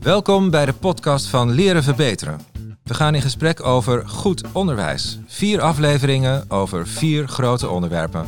[0.00, 2.40] Welkom bij de podcast van Leren Verbeteren.
[2.82, 5.18] We gaan in gesprek over goed onderwijs.
[5.26, 8.26] Vier afleveringen over vier grote onderwerpen: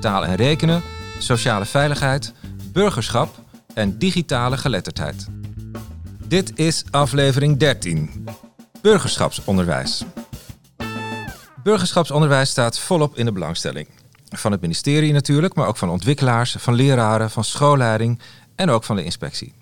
[0.00, 0.82] taal en rekenen,
[1.18, 2.32] sociale veiligheid,
[2.72, 3.38] burgerschap
[3.74, 5.26] en digitale geletterdheid.
[6.26, 8.24] Dit is aflevering 13:
[8.82, 10.04] Burgerschapsonderwijs.
[11.62, 13.88] Burgerschapsonderwijs staat volop in de belangstelling.
[14.28, 18.20] Van het ministerie natuurlijk, maar ook van ontwikkelaars, van leraren, van schoolleiding
[18.54, 19.59] en ook van de inspectie.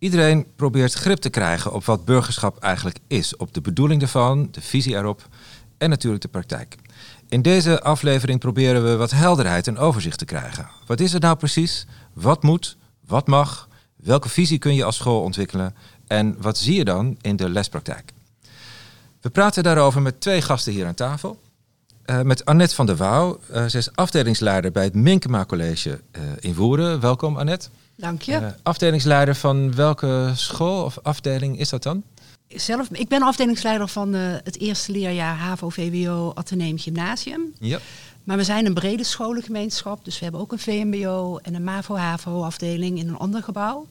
[0.00, 4.60] Iedereen probeert grip te krijgen op wat burgerschap eigenlijk is, op de bedoeling ervan, de
[4.60, 5.28] visie erop
[5.78, 6.76] en natuurlijk de praktijk.
[7.28, 10.68] In deze aflevering proberen we wat helderheid en overzicht te krijgen.
[10.86, 11.86] Wat is het nou precies?
[12.12, 12.76] Wat moet?
[13.06, 13.68] Wat mag?
[13.96, 15.74] Welke visie kun je als school ontwikkelen?
[16.06, 18.12] En wat zie je dan in de lespraktijk?
[19.20, 21.40] We praten daarover met twee gasten hier aan tafel.
[22.06, 23.40] Uh, met Annette van der Wouw.
[23.50, 27.00] Uh, ze is afdelingsleider bij het Minkema College uh, in Woerden.
[27.00, 27.68] Welkom Annette.
[28.00, 28.54] Dank je.
[28.62, 32.02] afdelingsleider van welke school of afdeling is dat dan?
[32.48, 37.52] Zelf, ik ben afdelingsleider van het eerste leerjaar HAVO-VWO Atheneum Gymnasium.
[37.58, 37.78] Ja.
[38.24, 42.98] Maar we zijn een brede scholengemeenschap, dus we hebben ook een VMBO en een MAVO-HAVO-afdeling
[42.98, 43.86] in een ander gebouw.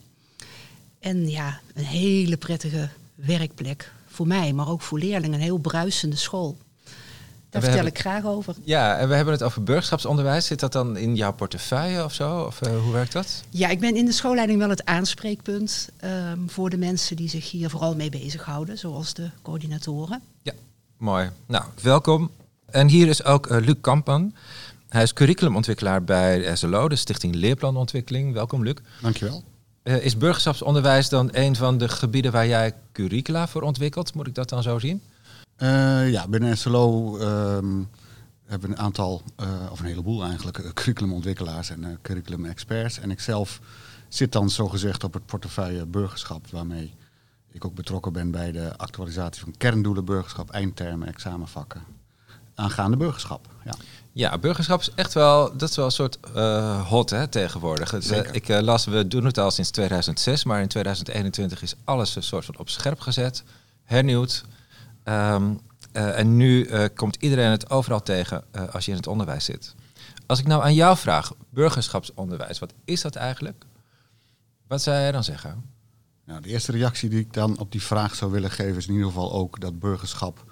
[1.00, 5.34] En ja, een hele prettige werkplek voor mij, maar ook voor leerlingen.
[5.34, 6.58] Een heel bruisende school.
[7.50, 8.56] Daar vertel hebben, ik graag over.
[8.64, 10.46] Ja, en we hebben het over burgerschapsonderwijs.
[10.46, 12.40] Zit dat dan in jouw portefeuille of zo?
[12.42, 13.44] Of uh, hoe werkt dat?
[13.50, 17.52] Ja, ik ben in de schoolleiding wel het aanspreekpunt um, voor de mensen die zich
[17.52, 20.22] hier vooral mee bezighouden, zoals de coördinatoren.
[20.42, 20.54] Ja,
[20.98, 21.30] mooi.
[21.46, 22.32] Nou, welkom.
[22.66, 24.34] En hier is ook uh, Luc Kampan.
[24.90, 28.34] Hij is curriculumontwikkelaar bij SLO, de Stichting Leerplanontwikkeling.
[28.34, 28.76] Welkom, Luc.
[29.02, 29.44] Dankjewel.
[29.84, 34.14] Uh, is burgerschapsonderwijs dan een van de gebieden waar jij curricula voor ontwikkelt?
[34.14, 35.02] Moet ik dat dan zo zien?
[35.62, 37.90] Uh, ja, binnen SLO um,
[38.46, 43.00] hebben we een aantal, uh, of een heleboel eigenlijk, curriculumontwikkelaars en uh, curriculum-experts.
[43.00, 43.60] En ik zelf
[44.08, 46.94] zit dan zogezegd op het portefeuille burgerschap, waarmee
[47.52, 51.82] ik ook betrokken ben bij de actualisatie van kerndoelen burgerschap, eindtermen, examenvakken.
[52.56, 53.74] Aangaande burgerschap, ja.
[54.12, 56.18] Ja, burgerschap is echt wel, dat is wel een soort
[56.88, 57.94] hot hè, tegenwoordig.
[58.32, 62.46] Ik las, we doen het al sinds 2006, maar in 2021 is alles een soort
[62.46, 63.44] van op scherp gezet,
[63.84, 64.44] hernieuwd.
[65.10, 65.60] Um,
[65.92, 69.76] en nu komt iedereen het overal tegen als je in het onderwijs zit.
[70.26, 73.66] Als ik nou aan jou vraag, burgerschapsonderwijs, wat is dat eigenlijk?
[74.68, 75.64] Wat zou jij dan zeggen?
[76.26, 78.94] Nou, de eerste reactie die ik dan op die vraag zou willen geven is in
[78.94, 80.46] ieder geval ook dat burgerschap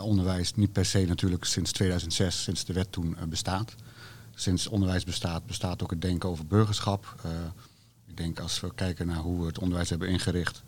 [0.00, 3.74] onderwijs niet per se natuurlijk sinds 2006, sinds de wet toen bestaat.
[4.34, 7.14] Sinds onderwijs bestaat, bestaat ook het denken over burgerschap.
[8.06, 10.62] Ik denk als we kijken naar hoe we het onderwijs hebben ingericht.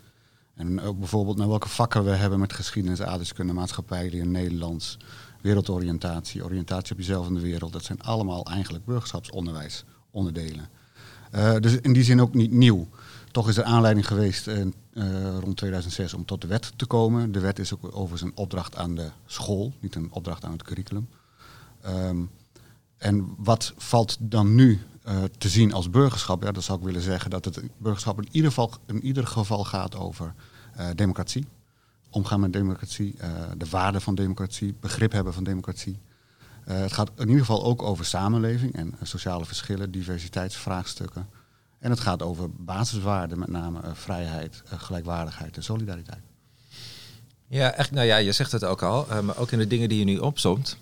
[0.61, 4.97] En ook bijvoorbeeld naar welke vakken we hebben met geschiedenis, aardrijkskunde, maatschappijleer, Nederlands,
[5.41, 7.73] wereldoriëntatie, oriëntatie op jezelf in de wereld.
[7.73, 10.69] Dat zijn allemaal eigenlijk burgerschapsonderwijs onderdelen.
[11.59, 12.87] dus in die zin ook niet nieuw.
[13.31, 14.63] Toch is er aanleiding geweest uh,
[15.39, 17.31] rond 2006 om tot de wet te komen.
[17.31, 20.63] De wet is ook overigens een opdracht aan de school, niet een opdracht aan het
[20.63, 21.09] curriculum.
[21.87, 22.29] Um,
[22.97, 26.43] en wat valt dan nu uh, te zien als burgerschap?
[26.43, 29.63] Ja, dan zou ik willen zeggen dat het burgerschap in ieder geval, in ieder geval
[29.63, 30.33] gaat over
[30.95, 31.47] democratie.
[32.09, 33.15] Omgaan met democratie,
[33.57, 35.99] de waarde van democratie, begrip hebben van democratie.
[36.63, 41.29] het gaat in ieder geval ook over samenleving en sociale verschillen, diversiteitsvraagstukken.
[41.79, 46.21] En het gaat over basiswaarden, met name vrijheid, gelijkwaardigheid en solidariteit.
[47.47, 47.91] Ja, echt.
[47.91, 50.17] Nou ja, je zegt het ook al, maar ook in de dingen die je nu
[50.17, 50.77] opzomt.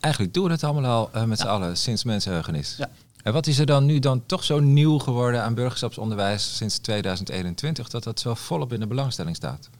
[0.00, 1.44] Eigenlijk doen we het allemaal al met ja.
[1.44, 2.76] z'n allen sinds mensenheugenis.
[2.76, 2.90] Ja.
[3.22, 7.88] En wat is er dan nu dan toch zo nieuw geworden aan burgerschapsonderwijs sinds 2021
[7.88, 9.70] dat dat zo volop in de belangstelling staat?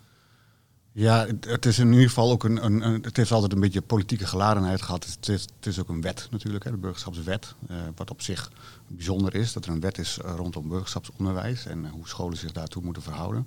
[0.92, 4.26] Ja, het, is in ieder geval ook een, een, Het heeft altijd een beetje politieke
[4.26, 5.04] geladenheid gehad.
[5.04, 7.54] Het is, het is ook een wet natuurlijk, hè, de burgerschapswet.
[7.70, 8.50] Uh, wat op zich
[8.86, 12.52] bijzonder is dat er een wet is uh, rondom burgerschapsonderwijs en uh, hoe scholen zich
[12.52, 13.46] daartoe moeten verhouden.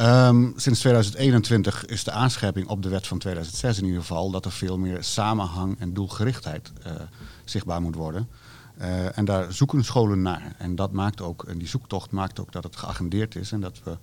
[0.00, 4.44] Um, sinds 2021 is de aanscherping op de wet van 2006 in ieder geval dat
[4.44, 6.72] er veel meer samenhang en doelgerichtheid
[7.44, 8.28] zichtbaar moet worden.
[9.14, 10.54] En daar zoeken scholen naar.
[10.58, 13.80] En dat maakt ook, en die zoektocht maakt ook dat het geagendeerd is en dat
[13.84, 13.98] we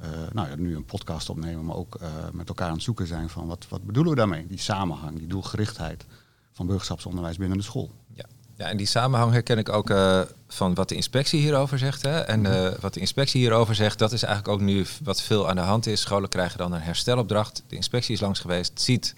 [0.00, 3.06] uh, nou ja, nu een podcast opnemen, maar ook uh, met elkaar aan het zoeken
[3.06, 4.46] zijn van wat, wat bedoelen we daarmee?
[4.46, 6.04] Die samenhang, die doelgerichtheid
[6.52, 7.90] van burgerschapsonderwijs binnen de school.
[8.14, 8.24] Ja,
[8.56, 12.02] ja en die samenhang herken ik ook uh, van wat de inspectie hierover zegt.
[12.02, 12.20] Hè?
[12.20, 12.42] En
[12.80, 15.86] wat de inspectie hierover zegt, dat is eigenlijk ook nu wat veel aan de hand
[15.86, 16.00] is.
[16.00, 17.62] Scholen krijgen dan een herstelopdracht.
[17.66, 19.14] De inspectie is langs geweest, ziet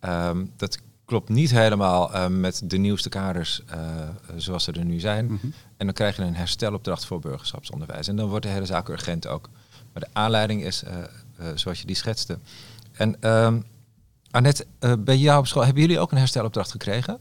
[0.00, 5.00] um, dat klopt niet helemaal uh, met de nieuwste kaders uh, zoals ze er nu
[5.00, 5.26] zijn.
[5.26, 5.52] Mm -hmm.
[5.76, 8.08] En dan krijg je een herstelopdracht voor burgerschapsonderwijs.
[8.08, 9.48] En dan wordt de hele zaak urgent ook.
[9.92, 10.90] Maar de aanleiding is uh,
[11.40, 12.38] uh, zoals je die schetste.
[12.92, 13.64] En um,
[14.30, 17.18] Annette, uh, bij jou op school, hebben jullie ook een herstelopdracht gekregen?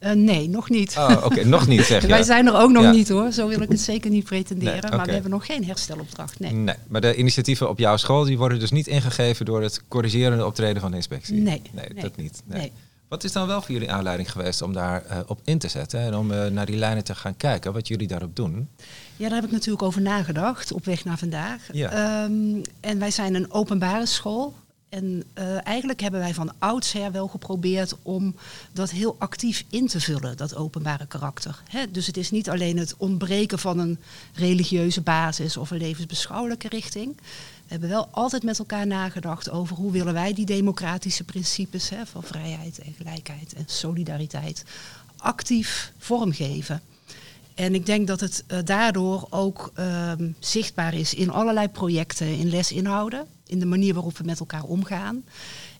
[0.00, 0.96] Uh, nee, nog niet.
[0.98, 2.08] Oh, oké, nog niet zeg je.
[2.08, 4.80] Wij zijn er ook nog niet hoor, zo wil ik het zeker niet pretenderen.
[4.80, 6.52] Nee, Maar we hebben nog geen herstelopdracht, nee.
[6.52, 10.46] Nee, maar de initiatieven op jouw school die worden dus niet ingegeven door het corrigerende
[10.46, 11.34] optreden van de inspectie?
[11.34, 12.42] Nee, Nee, nee, dat niet.
[12.44, 12.72] Nee.
[13.10, 16.00] Wat is dan wel voor jullie aanleiding geweest om daar eh, op in te zetten
[16.00, 18.68] en om eh, naar die lijnen te gaan kijken, wat jullie daarop doen?
[19.16, 21.68] Ja, daar heb ik natuurlijk over nagedacht op weg naar vandaag.
[21.72, 21.90] Ja.
[21.90, 24.54] Ehm, en wij zijn een openbare school.
[24.88, 28.34] En eh, eigenlijk hebben wij van oudsher wel geprobeerd om
[28.72, 31.62] dat heel actief in te vullen, dat openbare karakter.
[31.68, 31.90] Hè?
[31.90, 33.98] Dus het is niet alleen het ontbreken van een
[34.34, 37.16] religieuze basis of een levensbeschouwelijke richting.
[37.70, 42.06] We hebben wel altijd met elkaar nagedacht over hoe willen wij die democratische principes hè,
[42.06, 44.64] van vrijheid en gelijkheid en solidariteit
[45.16, 46.82] actief vormgeven.
[47.54, 52.48] En ik denk dat het eh, daardoor ook ehm, zichtbaar is in allerlei projecten, in
[52.48, 55.24] lesinhouden, in de manier waarop we met elkaar omgaan.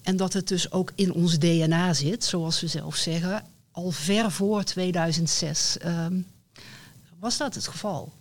[0.03, 3.45] En dat het dus ook in ons DNA zit, zoals we zelf zeggen.
[3.71, 6.21] Al ver voor 2006 ehm,
[7.19, 8.13] was dat het geval.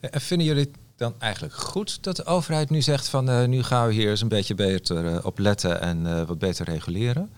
[0.00, 0.70] En vinden jullie
[1.02, 4.20] dan eigenlijk goed dat de overheid nu zegt van eh, nu gaan we hier eens
[4.20, 7.30] een beetje beter eh, op letten en eh, wat beter reguleren?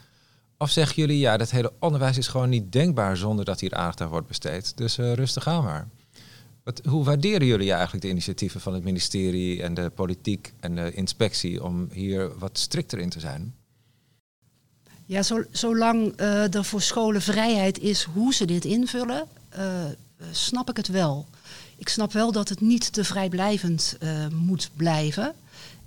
[0.58, 4.00] Of zeggen jullie ja, dat hele onderwijs is gewoon niet denkbaar zonder dat hier aandacht
[4.00, 4.76] aan wordt besteed.
[4.76, 5.88] Dus rustig aan maar.
[6.64, 10.93] Wat, hoe waarderen jullie eigenlijk de initiatieven van het ministerie en de politiek en de
[10.93, 13.55] inspectie om hier wat strikter in te zijn?
[15.05, 19.28] Ja, zo, zolang er voor scholen vrijheid is hoe ze dit invullen,
[20.31, 21.26] snap ik het wel.
[21.76, 25.35] Ik snap wel dat het niet te vrijblijvend eh, moet blijven.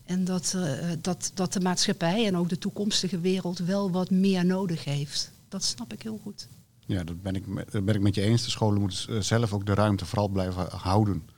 [0.06, 4.46] En dat, eh, dat, dat de maatschappij en ook de toekomstige wereld wel wat meer
[4.46, 5.32] nodig heeft.
[5.50, 6.48] Dat snap ik heel goed.
[6.86, 8.44] Ja, dat ben ik, dat ben ik met je eens.
[8.44, 11.30] De scholen moeten zelf ook de ruimte vooral blijven houden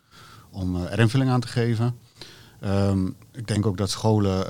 [0.49, 1.95] om eh, er invulling aan te geven.
[2.59, 4.45] Ehm, ik denk ook dat scholen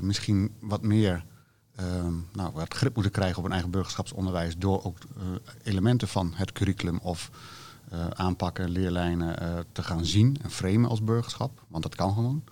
[0.00, 1.24] misschien wat meer
[1.74, 4.98] ehm, nou, wat grip moeten krijgen op hun eigen burgerschapsonderwijs door ook
[5.62, 7.30] elementen van het curriculum of
[7.90, 11.64] eh, aanpakken, leerlijnen eh, te gaan zien en framen als burgerschap.
[11.68, 12.42] Want dat kan gewoon.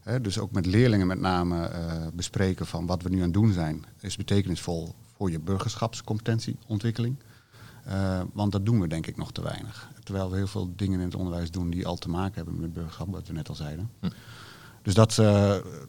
[0.00, 3.32] Hè, dus ook met leerlingen met name eh, bespreken van wat we nu aan het
[3.32, 7.16] doen zijn, is betekenisvol voor je burgerschapscompetentieontwikkeling.
[8.32, 9.88] Want dat doen we denk ik nog te weinig.
[10.02, 12.72] Terwijl we heel veel dingen in het onderwijs doen die al te maken hebben met
[12.72, 13.90] burgerschap, wat we net al zeiden.
[14.00, 14.08] Hm.
[14.82, 15.14] Dus dat,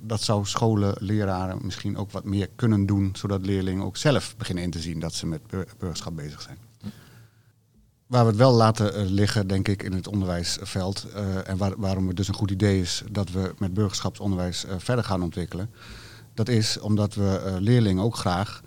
[0.02, 4.64] dat zou scholen, leraren misschien ook wat meer kunnen doen, zodat leerlingen ook zelf beginnen
[4.64, 6.58] in te zien dat ze met bur- burgerschap bezig zijn.
[8.08, 11.08] Waar we het wel laten eh, liggen, denk ik, in het onderwijsveld.
[11.14, 14.76] eh, en waar, waarom het dus een goed idee is dat we met burgerschapsonderwijs eh,
[14.78, 15.70] verder gaan ontwikkelen.
[16.34, 18.62] Dat is omdat we leerlingen ook graag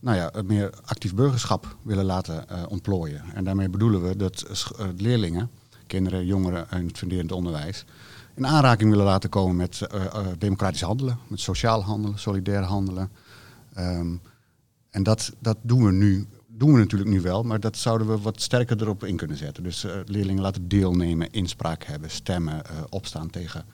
[0.00, 3.22] nou ja, meer actief burgerschap willen laten ontplooien.
[3.34, 4.46] En daarmee bedoelen we dat
[4.96, 5.50] leerlingen,
[5.86, 7.84] kinderen, jongeren in het funderend onderwijs,
[8.34, 9.86] in aanraking willen laten komen met
[10.38, 13.10] democratisch handelen, met sociaal handelen, solidair handelen.
[13.74, 14.14] Ehm,
[14.90, 16.26] en dat, dat doen we nu,
[16.58, 19.62] doen we natuurlijk nu wel, maar dat zouden we wat sterker erop in kunnen zetten.
[19.62, 23.64] Dus eh, leerlingen laten deelnemen, inspraak hebben, stemmen, eh, opstaan tegen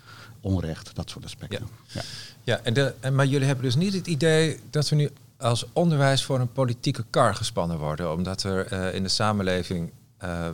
[0.41, 1.69] onrecht, dat soort aspecten.
[1.87, 2.01] Ja.
[2.45, 5.67] Ja, en de, en, maar jullie hebben dus niet het idee dat we nu als
[5.73, 9.91] onderwijs voor een politieke kar gespannen worden, omdat er eh, in de samenleving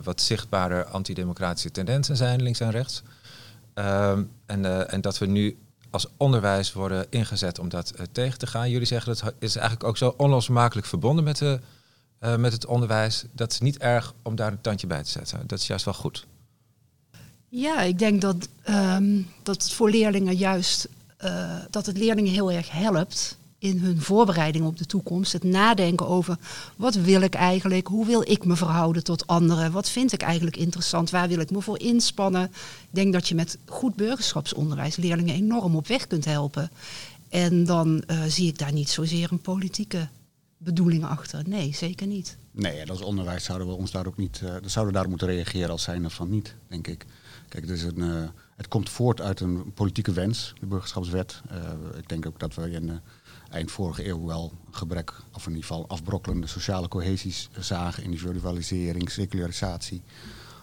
[0.03, 3.03] wat zichtbare antidemocratische tendensen zijn, links en rechts.
[3.73, 5.57] Ehm, en, en dat we nu
[5.89, 8.69] als onderwijs worden ingezet om dat tegen te gaan.
[8.69, 11.59] Jullie zeggen dat is eigenlijk ook zo onlosmakelijk verbonden met, de,
[12.19, 13.25] eh, met het onderwijs.
[13.31, 15.47] Dat is niet erg om daar een tandje bij te zetten.
[15.47, 16.27] Dat is juist wel goed.
[17.49, 22.51] Ja, ik denk dat, ehm, dat het voor leerlingen juist eh, dat het leerlingen heel
[22.51, 25.31] erg helpt in hun voorbereiding op de toekomst.
[25.31, 26.37] Het nadenken over
[26.75, 30.57] wat wil ik eigenlijk, hoe wil ik me verhouden tot anderen, wat vind ik eigenlijk
[30.57, 32.43] interessant, waar wil ik me voor inspannen.
[32.43, 36.71] Ik denk dat je met goed burgerschapsonderwijs leerlingen enorm op weg kunt helpen.
[37.29, 40.07] En dan eh, zie ik daar niet zozeer een politieke
[40.59, 41.47] bedoeling achter.
[41.47, 42.37] Nee, zeker niet.
[42.51, 45.83] Nee, als onderwijs zouden we ons daar ook niet, eh, zouden daar moeten reageren als
[45.83, 47.05] zijnde van niet, denk ik.
[47.49, 51.41] Kijk, het, een, eh, het komt voort uit een politieke wens, de burgerschapswet.
[51.49, 51.57] Eh,
[51.97, 52.99] ik denk ook dat we in
[53.49, 60.03] eind vorige eeuw wel gebrek, of in ieder geval afbrokkelende sociale cohesies zagen, individualisering, secularisatie,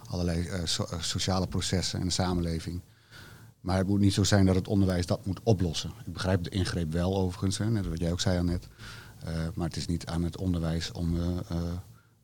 [0.08, 2.80] allerlei so- sociale processen in de samenleving.
[3.60, 5.90] Maar het moet niet zo zijn dat het onderwijs dat moet oplossen.
[6.06, 8.68] Ik begrijp de ingreep wel overigens, hè, net wat jij ook zei net.
[9.26, 11.58] Uh, maar het is niet aan het onderwijs om uh, uh,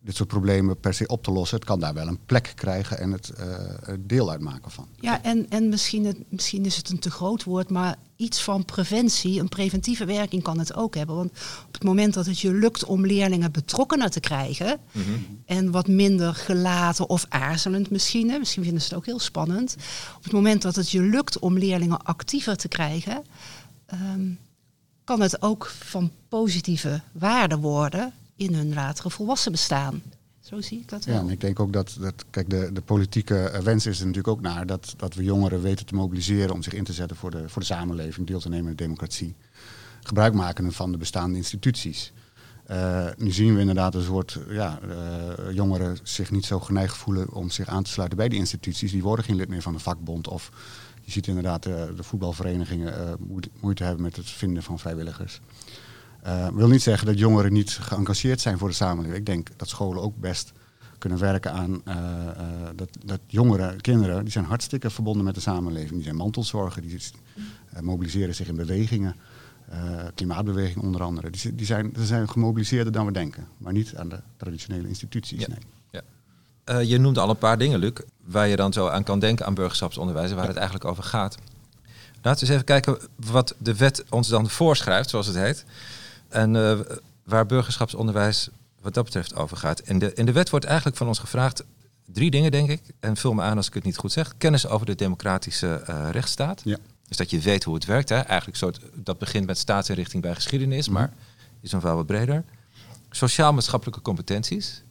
[0.01, 1.57] dit soort problemen per se op te lossen.
[1.57, 4.89] Het kan daar wel een plek krijgen en het uh, deel uitmaken van.
[5.01, 8.65] Ja, en, en misschien, het, misschien is het een te groot woord, maar iets van
[8.65, 11.17] preventie, een preventieve werking kan het ook hebben.
[11.17, 11.31] Want
[11.67, 15.43] op het moment dat het je lukt om leerlingen betrokkener te krijgen mm-hmm.
[15.47, 19.77] en wat minder gelaten of aarzelend misschien, hè, misschien vinden ze het ook heel spannend.
[20.17, 23.25] Op het moment dat het je lukt om leerlingen actiever te krijgen,
[23.93, 24.39] um,
[25.13, 30.03] kan het ook van positieve waarde worden in hun latere volwassen bestaan.
[30.41, 31.15] Zo zie ik dat wel.
[31.15, 34.07] Ja, en ik denk ook dat, dat kijk, de, de politieke eh, wens is er
[34.07, 37.17] natuurlijk ook naar dat, dat we jongeren weten te mobiliseren om zich in te zetten
[37.17, 39.35] voor de, voor de samenleving, deel te nemen in de democratie.
[40.03, 42.13] Gebruik maken van de bestaande instituties.
[42.71, 47.33] Uh, nu zien we inderdaad een soort ja, uh, jongeren zich niet zo geneigd voelen
[47.33, 48.91] om zich aan te sluiten bij die instituties.
[48.93, 50.29] Die worden geen lid meer van de vakbond.
[50.29, 50.51] Of
[51.05, 53.17] je ziet inderdaad uh, de voetbalverenigingen
[53.61, 55.41] moeite hebben met het vinden van vrijwilligers.
[56.27, 59.19] Uh, wil niet zeggen dat jongeren niet geëngageerd zijn voor de samenleving.
[59.19, 60.53] Ik denk dat scholen ook best
[60.99, 65.41] kunnen werken aan uh, uh, dat, dat jongeren, kinderen, die zijn hartstikke verbonden met de
[65.41, 65.93] samenleving.
[65.93, 67.01] Die zijn mantelzorgen, die
[67.81, 69.17] mobiliseren zich in bewegingen.
[70.15, 71.31] klimaatbeweging onder andere.
[71.31, 73.47] Die, die, zijn, die zijn gemobiliseerder dan we denken.
[73.59, 75.41] Maar niet aan de traditionele instituties.
[75.41, 75.49] Ja.
[75.49, 75.82] Nee.
[76.65, 76.79] Ja.
[76.79, 77.93] je noemde al een paar dingen, Luc,
[78.25, 81.37] waar je dan zo aan kan denken aan burgerschapsonderwijs en waar het eigenlijk over gaat.
[82.23, 85.65] Laten we eens even kijken wat de wet ons dan voorschrijft, zoals het heet.
[86.29, 86.81] En uh,
[87.25, 88.49] waar burgerschapsonderwijs
[88.81, 89.81] wat dat betreft over gaat.
[89.81, 91.65] In de, in de wet wordt eigenlijk van ons gevraagd
[92.07, 92.83] drie dingen, denk ik.
[93.01, 94.35] En vul me aan als ik het niet goed zeg.
[94.39, 96.61] Kennis over de democratische uh, rechtsstaat.
[96.65, 96.79] Ja.
[97.09, 98.09] Dus dat je weet hoe het werkt.
[98.09, 98.17] Hè?
[98.17, 101.05] Eigenlijk soort, dat begint met staatsinrichting bij geschiedenis, mm -hmm.
[101.05, 101.13] maar
[101.61, 102.45] is nog wel wat breder.
[103.11, 104.83] Sociaal-maatschappelijke competenties.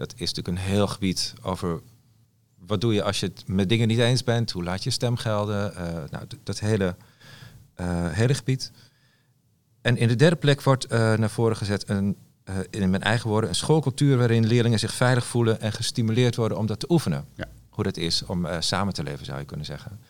[0.00, 1.80] Dat is natuurlijk een heel gebied over
[2.58, 4.50] wat doe je als je het met dingen niet eens bent.
[4.50, 5.72] Hoe laat je stem gelden.
[5.72, 5.80] Uh,
[6.10, 6.96] nou, dat hele,
[8.10, 8.72] hele gebied.
[9.80, 12.16] En in de derde plek wordt uh, naar voren gezet een,
[12.70, 16.66] in mijn eigen woorden, een schoolcultuur waarin leerlingen zich veilig voelen en gestimuleerd worden om
[16.66, 17.24] dat te oefenen.
[17.34, 17.48] Ja.
[17.68, 20.00] Hoe dat is om samen te leven, zou je kunnen zeggen.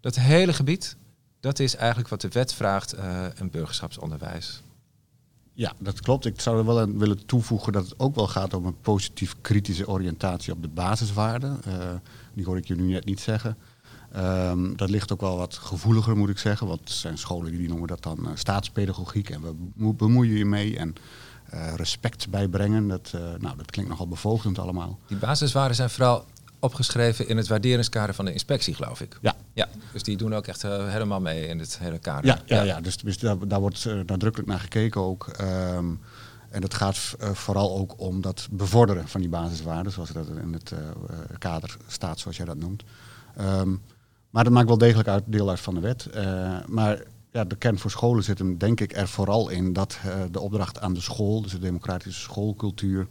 [0.00, 0.96] Dat hele gebied,
[1.40, 2.94] dat is eigenlijk wat de wet vraagt
[3.38, 4.62] in burgerschapsonderwijs.
[5.56, 6.26] Ja, dat klopt.
[6.26, 9.34] Ik zou er wel aan willen toevoegen dat het ook wel gaat om een positief
[9.40, 11.60] kritische oriëntatie op de basiswaarden.
[12.34, 13.56] die hoor ik je nu net niet zeggen.
[14.16, 16.66] Um, dat ligt ook wel wat gevoeliger, moet ik zeggen.
[16.66, 19.30] Want er zijn scholen die noemen dat dan uh, staatspedagogiek.
[19.30, 19.42] En
[19.74, 20.78] we bemoeien je mee.
[20.78, 20.94] En
[21.54, 22.88] uh, respect bijbrengen.
[22.88, 24.98] Dat, nou, dat klinkt nogal bevoogdend allemaal.
[25.06, 26.24] Die basiswaarden zijn vooral
[26.58, 29.18] opgeschreven in het waarderingskader van de inspectie, geloof ik.
[29.22, 29.34] Ja.
[29.56, 32.26] Ja dus die doen ook echt helemaal mee in het hele kader.
[32.26, 32.62] Ja, ja, ja.
[32.62, 35.30] ja dus, dus daar, daar, wordt nadrukkelijk naar gekeken ook.
[35.40, 36.00] Um,
[36.50, 39.92] en dat gaat vooral ook om dat bevorderen van die basiswaarden.
[39.92, 40.72] Zoals dat in het
[41.38, 42.82] kader staat, zoals jij dat noemt.
[43.40, 43.82] Um,
[44.30, 46.08] maar dat maakt wel degelijk uit, deel uit van de wet.
[46.66, 49.98] Maar ja, de kern voor scholen zit hem denk ik er vooral in dat
[50.30, 53.06] de opdracht aan de school, dus de democratische schoolcultuur,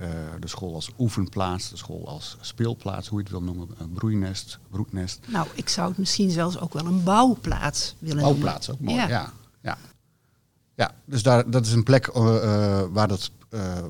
[0.00, 0.08] uh,
[0.40, 4.58] de school als oefenplaats, de school als speelplaats, hoe je het wil noemen, een broeinest,
[4.70, 5.20] broednest.
[5.26, 8.84] Nou, ik zou het misschien zelfs ook wel een bouwplaats willen bouwplaats, noemen.
[8.84, 9.32] Bouwplaats ook, mooi, ja.
[9.62, 9.76] ja.
[9.76, 9.78] ja.
[10.74, 12.06] Ja, dus daar, dat is een plek
[12.92, 13.30] waar, dat,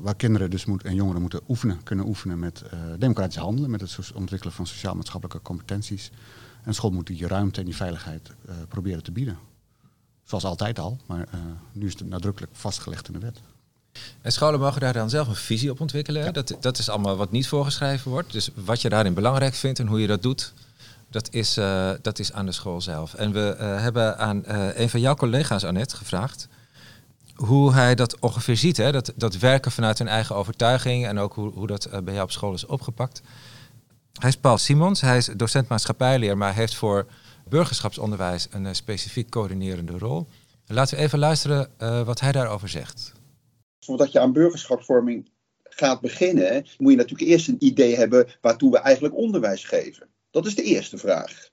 [0.01, 2.63] waar kinderen dus moet, en jongeren moeten oefenen, kunnen oefenen met
[2.97, 6.11] democratisch handelen, met het ontwikkelen van sociaal-maatschappelijke competenties.
[6.63, 8.31] En school moet die ruimte en die veiligheid
[8.67, 9.37] proberen te bieden.
[10.23, 11.27] Zoals altijd al, maar
[11.71, 13.41] nu is het nadrukkelijk vastgelegd in de wet.
[14.21, 16.23] En scholen mogen daar dan zelf een visie op ontwikkelen.
[16.23, 16.31] Ja.
[16.31, 18.31] Dat, dat is allemaal wat niet voorgeschreven wordt.
[18.31, 20.53] Dus wat je daarin belangrijk vindt en hoe je dat doet,
[21.09, 23.13] dat is, uh, dat is aan de school zelf.
[23.13, 24.43] En we hebben aan
[24.75, 26.47] een van jouw collega's, Annette, gevraagd
[27.39, 28.77] hoe hij dat ongeveer ziet.
[28.77, 28.91] Hè?
[28.91, 32.31] Dat, dat werken vanuit hun eigen overtuiging en ook hoe, hoe dat bij jou op
[32.31, 33.21] school is opgepakt.
[34.13, 37.05] Hij is Paul Simons, hij is docent maatschappijleer, maar heeft voor
[37.49, 40.27] burgerschapsonderwijs een specifiek coördinerende rol.
[40.67, 41.69] Laten we even luisteren
[42.05, 43.13] wat hij daarover zegt.
[43.79, 45.29] Voordat je aan burgerschapsvorming
[45.63, 50.07] gaat beginnen, moet je natuurlijk eerst een idee hebben waartoe we eigenlijk onderwijs geven.
[50.31, 51.49] Dat is de eerste vraag.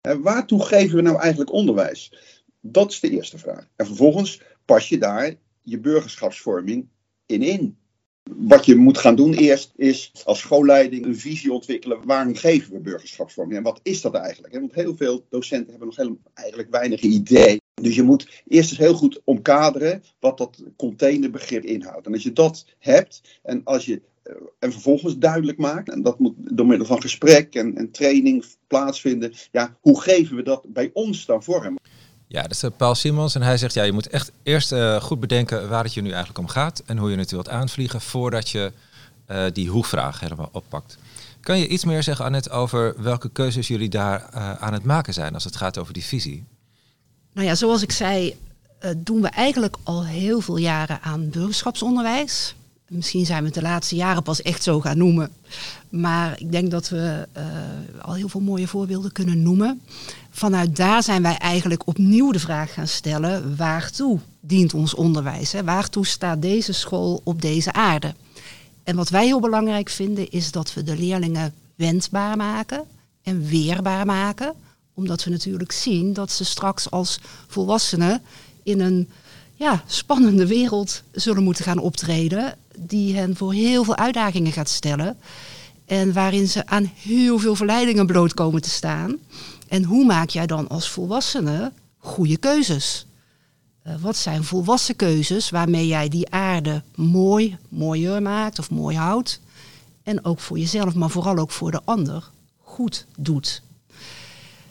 [0.00, 2.12] En waartoe geven we nou eigenlijk onderwijs?
[2.60, 3.68] Dat is de eerste vraag.
[3.76, 6.88] En vervolgens pas je daar je burgerschapsvorming
[7.26, 7.78] in in
[8.36, 12.06] wat je moet gaan doen eerst is als schoolleiding een visie ontwikkelen.
[12.06, 14.54] Waarom geven we burgerschapsvorming en wat is dat eigenlijk?
[14.54, 17.59] Want heel veel docenten hebben nog helemaal, eigenlijk weinig idee.
[17.82, 22.06] Dus je moet eerst eens heel goed omkaderen wat dat containerbegrip inhoudt.
[22.06, 24.00] En als je dat hebt en als je
[24.58, 29.32] en vervolgens duidelijk maakt, en dat moet door middel van gesprek en, en training plaatsvinden,
[29.52, 31.78] ja, hoe geven we dat bij ons dan vorm?
[32.26, 33.34] Ja, dat is Paul Simons.
[33.34, 36.08] En hij zegt, ja, je moet echt eerst uh, goed bedenken waar het je nu
[36.08, 36.82] eigenlijk om gaat.
[36.86, 38.72] En hoe je het wilt aanvliegen voordat je
[39.52, 40.98] die hoe-vraag helemaal oppakt.
[41.40, 44.22] Kan je iets meer zeggen, Annette, over welke keuzes jullie daar
[44.58, 46.44] aan het maken zijn als het gaat over die visie?
[47.32, 48.36] Nou ja, zoals ik zei,
[48.96, 52.54] doen we eigenlijk al heel veel jaren aan burgerschapsonderwijs.
[52.88, 55.30] Misschien zijn we het de laatste jaren pas echt zo gaan noemen.
[55.88, 57.26] Maar ik denk dat we
[58.00, 59.80] al heel veel mooie voorbeelden kunnen noemen
[60.30, 65.52] vanuit daar zijn wij eigenlijk opnieuw de vraag gaan stellen: waartoe dient ons onderwijs?
[65.52, 65.64] Hè?
[65.64, 68.14] Waartoe staat deze school op deze aarde?
[68.84, 72.84] En wat wij heel belangrijk vinden is dat we de leerlingen wendbaar maken
[73.22, 74.54] en weerbaar maken,
[74.94, 78.22] omdat we natuurlijk zien dat ze straks als volwassenen
[78.62, 79.08] in een
[79.54, 82.54] ja, spannende wereld zullen moeten gaan optreden.
[82.76, 85.16] Die hen voor heel veel uitdagingen gaat stellen.
[85.84, 89.16] En waarin ze aan heel veel verleidingen bloot komen te staan.
[89.68, 93.06] En hoe maak jij dan als volwassene goede keuzes?
[93.86, 99.40] Uh, wat zijn volwassen keuzes waarmee jij die aarde mooi, mooier maakt of mooi houdt?
[100.02, 103.62] En ook voor jezelf, maar vooral ook voor de ander goed doet.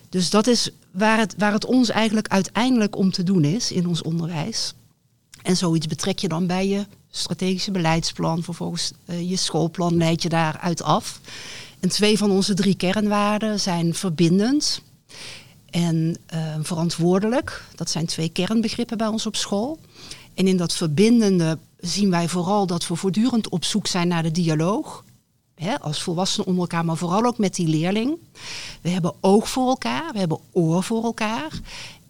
[0.10, 3.88] Dus dat is waar het, waar het ons eigenlijk uiteindelijk om te doen is in
[3.88, 4.74] ons onderwijs.
[5.44, 8.44] En zoiets betrek je dan bij je strategische beleidsplan.
[8.44, 11.20] Vervolgens uh, je schoolplan leid je daaruit af.
[11.80, 14.82] En twee van onze drie kernwaarden zijn verbindend
[15.70, 17.64] en uh, verantwoordelijk.
[17.76, 19.80] Dat zijn twee kernbegrippen bij ons op school.
[20.34, 24.32] En in dat verbindende zien wij vooral dat we voortdurend op zoek zijn naar de
[24.32, 25.04] dialoog.
[25.82, 28.18] Als volwassenen onder elkaar, maar vooral ook met die leerling.
[28.82, 31.60] We hebben oog voor elkaar, we hebben oor voor elkaar.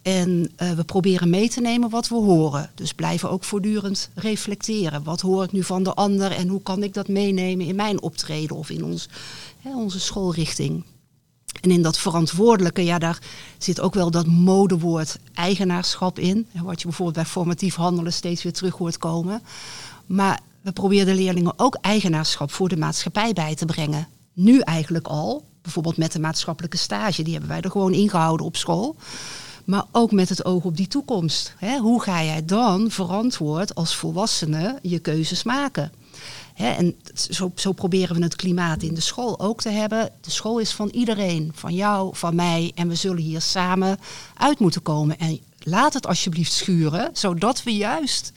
[0.02, 2.70] En uh, we proberen mee te nemen wat we horen.
[2.74, 5.02] Dus blijven ook voortdurend reflecteren.
[5.02, 8.02] Wat hoor ik nu van de ander en hoe kan ik dat meenemen in mijn
[8.02, 9.08] optreden of in ons,
[9.62, 10.84] onze schoolrichting.
[11.60, 13.18] En in dat verantwoordelijke, ja, daar
[13.58, 16.46] zit ook wel dat modewoord eigenaarschap in.
[16.62, 19.42] Wat je bijvoorbeeld bij formatief handelen steeds weer terug hoort komen.
[20.06, 24.08] Maar we proberen de leerlingen ook eigenaarschap voor de maatschappij bij te brengen.
[24.32, 28.56] Nu eigenlijk al, bijvoorbeeld met de maatschappelijke stage, die hebben wij er gewoon ingehouden op
[28.56, 28.96] school.
[29.64, 31.54] Maar ook met het oog op die toekomst.
[31.80, 35.92] hoe ga jij dan verantwoord als volwassene je keuzes maken?
[36.54, 40.10] en zo, zo, proberen we het klimaat in de school ook te hebben.
[40.20, 42.72] De school is van iedereen, van jou, van mij.
[42.74, 43.98] En we zullen hier samen
[44.36, 45.18] uit moeten komen.
[45.18, 48.32] En laat het alsjeblieft schuren, zodat we juist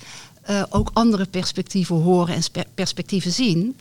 [0.50, 3.77] uh, ook andere perspectieven horen en perspectieven zien.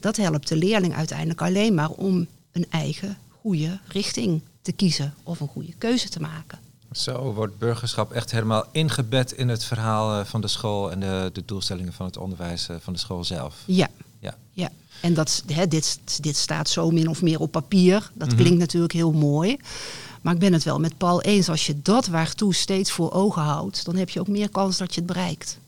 [0.00, 5.40] Dat helpt de leerling uiteindelijk alleen maar om een eigen goede richting te kiezen of
[5.40, 6.58] een goede keuze te maken.
[6.92, 11.30] Zo wordt burgerschap echt helemaal ingebed in het verhaal eh, van de school en de,
[11.32, 13.54] de doelstellingen van het onderwijs eh, van de school zelf.
[13.64, 13.88] Ja.
[14.18, 14.34] Ja.
[14.52, 14.70] ja.
[15.00, 18.10] En dat, hè, dit, dit staat zo min of meer op papier.
[18.14, 18.36] Dat mhm.
[18.36, 19.56] klinkt natuurlijk heel mooi.
[20.22, 21.48] Maar ik ben het wel met Paul eens.
[21.48, 24.94] Als je dat waartoe steeds voor ogen houdt, dan heb je ook meer kans dat
[24.94, 25.58] je het bereikt.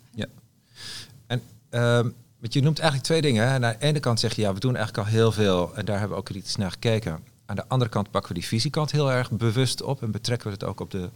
[1.26, 2.00] En uh,
[2.40, 3.48] je noemt eigenlijk twee dingen.
[3.48, 5.74] Aan de ene kant zeg je, ja, we doen eigenlijk al heel veel.
[5.74, 7.18] En daar hebben we ook kritisch naar gekeken.
[7.46, 10.52] Aan de andere kant pakken we die visiekant heel erg bewust op en betrekken we
[10.52, 11.10] het ook op de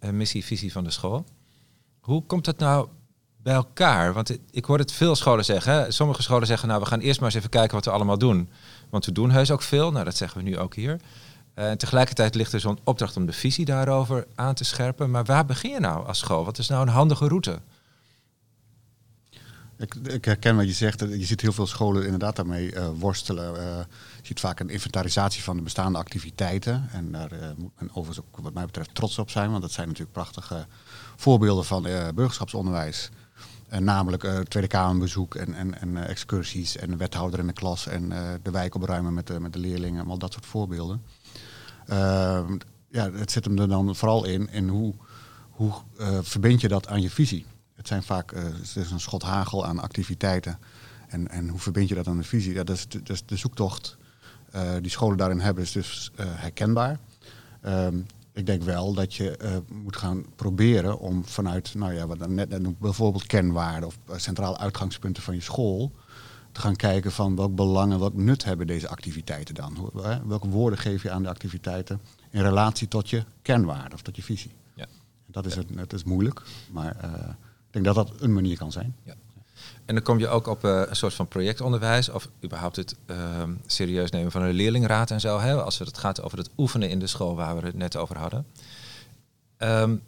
[0.00, 1.24] uh, missie, visie van de school.
[2.00, 2.88] Hoe komt dat nou
[3.42, 4.12] bij elkaar?
[4.12, 5.72] Want ik hoor het veel scholen zeggen.
[5.72, 5.90] Hè?
[5.90, 8.48] Sommige scholen zeggen, nou we gaan eerst maar eens even kijken wat we allemaal doen.
[8.90, 9.92] Want we doen heus ook veel.
[9.92, 11.00] Nou, dat zeggen we nu ook hier.
[11.54, 15.10] Uh, en tegelijkertijd ligt er zo'n opdracht om de visie daarover aan te scherpen.
[15.10, 16.44] Maar waar begin je nou als school?
[16.44, 17.60] Wat is nou een handige route?
[19.78, 21.00] Ik, ik, herken wat je zegt.
[21.00, 23.54] Je ziet heel veel scholen inderdaad daarmee uh, worstelen.
[23.54, 23.78] Uh,
[24.20, 26.88] je ziet vaak een inventarisatie van de bestaande activiteiten.
[26.92, 29.50] En daar uh, moet men overigens ook wat mij betreft trots op zijn.
[29.50, 30.66] Want dat zijn natuurlijk prachtige
[31.16, 31.82] voorbeelden van
[32.14, 33.10] burgerschapsonderwijs.
[33.68, 38.08] namelijk Tweede Kamerbezoek en, en, en excursies en de wethouder in de klas en
[38.42, 40.06] de wijk opruimen met de, met de leerlingen.
[40.06, 41.02] Al dat soort voorbeelden.
[41.86, 42.56] Ehm,
[42.90, 44.94] ja, het zit hem er dan vooral in, in hoe,
[45.50, 45.72] hoe
[46.22, 47.46] verbind je dat aan je visie.
[47.86, 50.58] Het zijn vaak uh, het is een schot hagel aan activiteiten.
[51.08, 52.54] En, en hoe verbind je dat aan de visie?
[52.54, 53.96] Ja, dat is de, dus de zoektocht
[54.54, 56.98] uh, die scholen daarin hebben, is dus uh, herkenbaar.
[57.66, 62.34] Um, ik denk wel dat je moet gaan proberen om vanuit, nou ja, wat dan
[62.34, 65.92] net, net bijvoorbeeld kenwaarden of centrale uitgangspunten van je school,
[66.52, 69.90] te gaan kijken van welk belang en welk nut hebben deze activiteiten dan?
[70.26, 74.22] Welke woorden geef je aan de activiteiten in relatie tot je kenwaarden of tot je
[74.22, 74.52] visie?
[74.74, 74.86] Ja.
[75.26, 76.96] Dat is, het, het is moeilijk, maar
[77.82, 78.96] denk dat dat een manier kan zijn.
[79.02, 79.14] Ja.
[79.84, 83.16] En dan kom je ook op uh, een soort van projectonderwijs of überhaupt het uh,
[83.66, 85.38] serieus nemen van een leerlingraad en zo.
[85.38, 88.18] Hè, als het gaat over het oefenen in de school waar we het net over
[88.18, 88.46] hadden.
[89.58, 90.02] Um,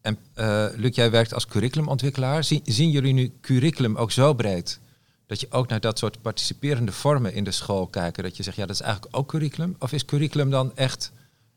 [0.00, 2.44] en uh, Luc, jij werkt als curriculumontwikkelaar.
[2.44, 4.80] Zien, zien jullie nu curriculum ook zo breed
[5.26, 8.22] dat je ook naar dat soort participerende vormen in de school kijken?
[8.22, 9.76] Dat je zegt, ja, dat is eigenlijk ook curriculum.
[9.78, 11.12] Of is curriculum dan echt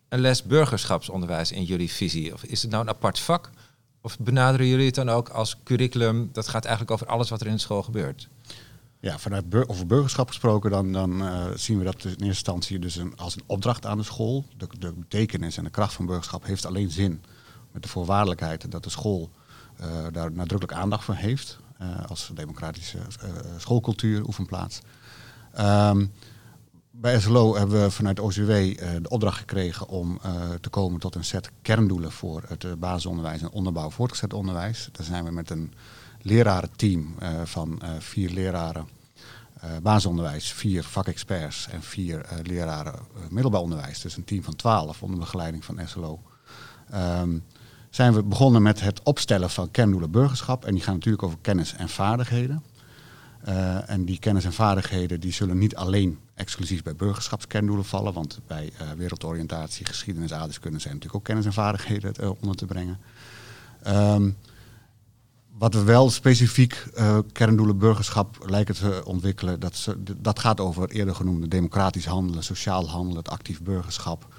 [0.10, 2.34] een les burgerschapsonderwijs in jullie visie?
[2.34, 3.49] Of is het nou een apart vak?
[4.06, 6.30] Of benaderen jullie het dan ook als curriculum?
[6.32, 8.30] Dat gaat eigenlijk over alles wat er in de school gebeurt.
[9.00, 13.00] Ja, vanuit over burgerschap gesproken, dan, dan uh, zien we dat in eerste instantie dus
[13.15, 14.46] als een opdracht aan de school.
[14.58, 17.24] De, de betekenis en de kracht van burgerschap heeft alleen zin
[17.72, 19.30] met de voorwaardelijkheid dat de school
[19.82, 21.60] uh, daar nadrukkelijk aandacht voor heeft.
[21.82, 22.98] Uh, als democratische
[23.58, 24.82] schoolcultuur, oefenplaats.
[25.60, 26.12] Um,
[26.97, 30.31] bij SLO hebben we vanuit OCW uh, de opdracht gekregen om uh,
[30.62, 34.89] te komen tot een set kerndoelen voor het uh, basisonderwijs en onderbouw voortgezet onderwijs.
[34.91, 35.73] Daar zijn we met een
[36.21, 38.88] lerarenteam van vier leraren
[39.81, 44.01] basisonderwijs, vier vakexperts en vier leraren middelbaar onderwijs.
[44.01, 46.19] Dus een team van twaalf onder begeleiding van SLO.
[46.89, 47.38] Ehm,
[47.89, 50.65] zijn we begonnen met het opstellen van kerndoelen burgerschap.
[50.65, 52.63] En die gaan natuurlijk over kennis en vaardigheden.
[53.86, 58.13] En die kennis en vaardigheden die zullen niet alleen exclusief bij burgerschapskerndoelen vallen.
[58.13, 62.65] Want bij uh, wereldoriëntatie, geschiedenis, aardrijkskunde zijn natuurlijk ook kennis en vaardigheden uh, onder te
[62.65, 63.00] brengen.
[63.88, 64.38] Um,
[65.58, 71.15] wat we wel specifiek uh, kerndoelen burgerschap lijken te ontwikkelen, dat, dat gaat over eerder
[71.15, 74.36] genoemde democratisch handelen, sociaal handelen, het actief burgerschap.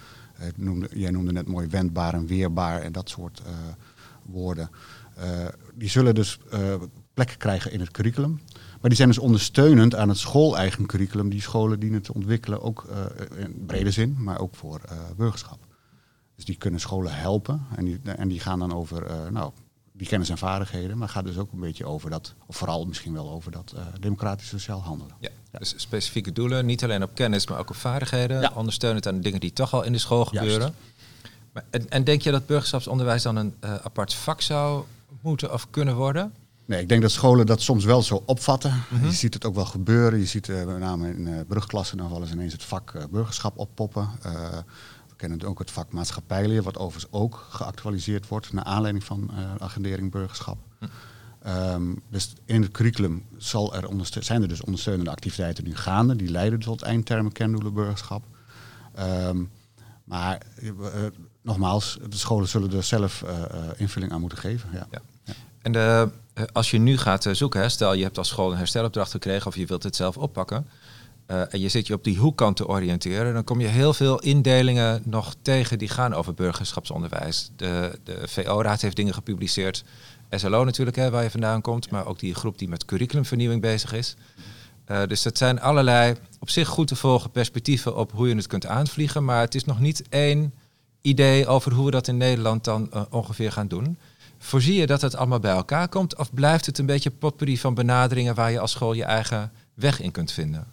[0.91, 3.43] Jij noemde net mooi wendbaar en weerbaar en dat soort
[4.23, 4.71] woorden.
[5.75, 6.39] die zullen dus
[7.15, 8.41] plek krijgen in het curriculum.
[8.81, 12.87] Maar die zijn dus ondersteunend aan het schooleigen curriculum die scholen dienen te ontwikkelen, ook
[13.37, 14.81] in brede zin, maar ook voor
[15.17, 15.59] burgerschap.
[16.35, 19.53] Dus die kunnen scholen helpen en die, en die gaan dan over nou,
[19.93, 20.99] die kennis en vaardigheden.
[20.99, 24.49] Maar gaat dus ook een beetje over dat, of vooral misschien wel over dat democratisch
[24.49, 25.15] sociaal handelen.
[25.21, 28.41] Ja, dus specifieke doelen, niet alleen op kennis, maar ook op vaardigheden.
[28.41, 28.53] Ja.
[28.55, 30.75] Ondersteunend aan de dingen die toch al in de school gebeuren.
[31.53, 34.85] Maar, en, en, denk je dat burgerschapsonderwijs dan een apart vak zou
[35.21, 36.33] moeten of kunnen worden?
[36.67, 38.71] Nee, ik denk dat scholen dat soms wel zo opvatten.
[38.71, 39.09] Mm -hmm.
[39.09, 40.19] Je ziet het ook wel gebeuren.
[40.19, 43.03] Je ziet uh, met name in uh, brugklassen dan wel eens ineens het vak uh,
[43.11, 44.09] burgerschap oppoppen.
[45.09, 50.11] We kennen ook het vak maatschappijleer, wat overigens ook geactualiseerd wordt naar aanleiding van agendering
[50.11, 50.59] burgerschap.
[50.79, 50.87] Hm.
[51.47, 53.89] Um, dus in het curriculum zal er
[54.21, 58.25] zijn er dus ondersteunende activiteiten nu gaande, die leiden tot eindtermen kerndoelen burgerschap.
[58.99, 59.51] Um,
[60.05, 60.43] maar
[61.43, 63.25] nogmaals, de scholen zullen er zelf
[63.77, 64.69] invulling aan moeten geven.
[64.73, 64.87] Ja.
[64.91, 65.01] ja.
[65.67, 66.09] En de,
[66.53, 69.57] als je nu gaat zoeken, hè, stel je hebt als school een herstelopdracht gekregen of
[69.57, 70.67] je wilt het zelf oppakken.
[71.31, 74.19] Uh, en je zit je op die hoekkant te oriënteren, dan kom je heel veel
[74.19, 77.51] indelingen nog tegen die gaan over burgerschapsonderwijs.
[77.57, 79.85] De, de VO-raad heeft dingen gepubliceerd.
[80.31, 83.93] SLO natuurlijk, hè, waar je vandaan komt, maar ook die groep die met curriculumvernieuwing bezig
[83.93, 84.17] is.
[84.91, 88.47] Uh, dus dat zijn allerlei op zich goed te volgen perspectieven op hoe je het
[88.47, 89.25] kunt aanvliegen.
[89.25, 90.55] Maar het is nog niet één
[91.01, 93.99] idee over hoe we dat in Nederland dan uh, ongeveer gaan doen.
[94.39, 96.17] Voorzie je dat het allemaal bij elkaar komt?
[96.17, 100.01] Of blijft het een beetje potpourri van benaderingen waar je als school je eigen weg
[100.01, 100.67] in kunt vinden?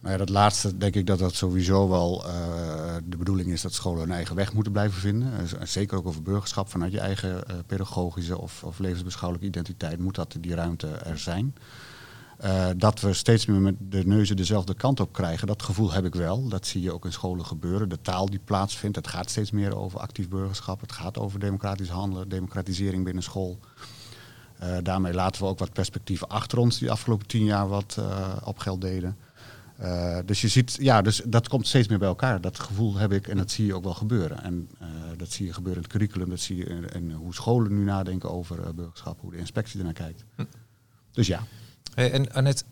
[0.00, 2.32] Nou ja, dat laatste denk ik dat dat sowieso wel uh,
[3.04, 5.32] de bedoeling is dat scholen hun eigen weg moeten blijven vinden.
[5.32, 10.14] Uh, zeker ook over burgerschap vanuit je eigen uh, pedagogische of, of, levensbeschouwelijke identiteit moet
[10.14, 11.54] dat die ruimte er zijn.
[12.76, 16.14] Dat we steeds meer met de neuzen dezelfde kant op krijgen, dat gevoel heb ik
[16.14, 16.48] wel.
[16.48, 17.88] Dat zie je ook in scholen gebeuren.
[17.88, 20.80] De taal die plaatsvindt, het gaat steeds meer over actief burgerschap.
[20.80, 23.58] Het gaat over democratisch handelen, democratisering binnen school.
[24.82, 27.98] daarmee laten we ook wat perspectieven achter ons die de afgelopen tien jaar wat
[28.44, 29.16] op geld deden.
[29.82, 32.40] Uh, dus je ziet, ja, dus dat komt steeds meer bij elkaar.
[32.40, 34.42] Dat gevoel heb ik en dat zie je ook wel gebeuren.
[34.42, 34.68] En
[35.16, 37.84] dat zie je gebeuren in het curriculum, dat zie je in, in hoe scholen nu
[37.84, 40.24] nadenken over burgerschap, hoe de inspectie ernaar kijkt.
[40.36, 40.44] Hm.
[41.12, 41.42] Dus ja.
[41.94, 42.64] En Annette,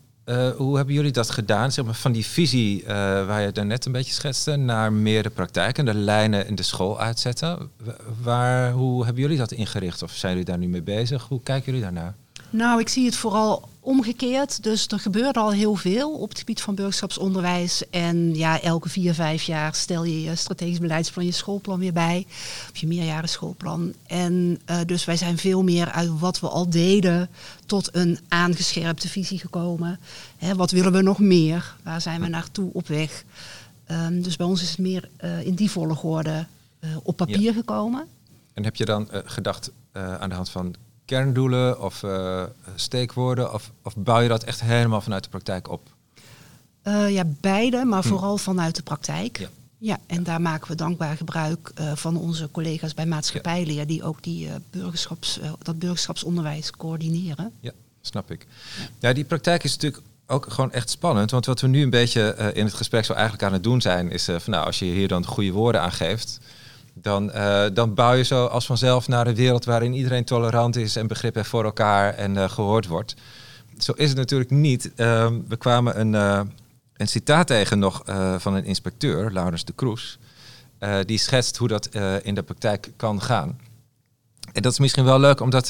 [0.57, 1.71] hoe hebben jullie dat gedaan?
[1.71, 2.83] Zeg maar, van die visie
[3.25, 6.63] waar je daarnet een beetje schetste, naar meer de praktijk en de lijnen in de
[6.63, 7.69] school uitzetten.
[8.21, 10.03] Waar, hoe hebben jullie dat ingericht?
[10.03, 11.23] Of zijn jullie daar nu mee bezig?
[11.23, 12.15] Hoe kijken jullie daarnaar?
[12.49, 14.63] Nou, ik zie het vooral omgekeerd.
[14.63, 17.89] Dus er gebeurt al heel veel op het gebied van burgerschapsonderwijs.
[17.89, 22.25] En ja, elke vier, vijf jaar stel je je strategisch beleidsplan, je schoolplan weer bij.
[22.71, 23.93] Of je meerjaren schoolplan.
[24.07, 27.29] En uh, dus wij zijn veel meer uit wat we al deden
[27.65, 29.99] tot een aangescherpte visie gekomen.
[30.37, 31.75] Hè, wat willen we nog meer?
[31.83, 33.23] Waar zijn we naartoe op weg?
[33.91, 36.45] Um, dus bij ons is het meer uh, in die volgorde
[36.79, 37.53] uh, op papier ja.
[37.53, 38.07] gekomen.
[38.53, 40.75] En heb je dan gedacht aan de hand van
[41.09, 42.43] kerndoelen of uh,
[42.75, 43.53] steekwoorden?
[43.53, 45.81] Of, of bouw je dat echt helemaal vanuit de praktijk op?
[46.83, 48.07] Uh, ja, beide, maar hm.
[48.07, 49.39] vooral vanuit de praktijk.
[49.39, 49.47] Ja.
[49.81, 53.85] Ja, en daar maken we dankbaar gebruik uh, van onze collega's bij maatschappijleer, ja.
[53.85, 57.51] die ook die, burgerschaps, dat burgerschapsonderwijs coördineren.
[57.59, 58.45] Ja, snap ik.
[58.77, 59.07] Ja.
[59.07, 61.31] ja, die praktijk is natuurlijk ook gewoon echt spannend.
[61.31, 64.11] Want wat we nu een beetje in het gesprek zo eigenlijk aan het doen zijn,
[64.11, 66.39] is van nou, als je hier dan goede woorden aan geeft,
[66.93, 70.95] dan, uh, dan bouw je zo als vanzelf naar een wereld waarin iedereen tolerant is
[70.95, 73.15] en begrip heeft voor elkaar en uh, gehoord wordt.
[73.77, 74.91] Zo is het natuurlijk niet.
[74.95, 76.41] Uh, we kwamen een, uh,
[76.93, 78.01] een citaat tegen nog
[78.37, 80.19] van een inspecteur, Laurens de Kroes.
[81.05, 81.89] die schetst hoe dat
[82.21, 83.59] in de praktijk kan gaan.
[84.53, 85.69] En dat is misschien wel leuk om dat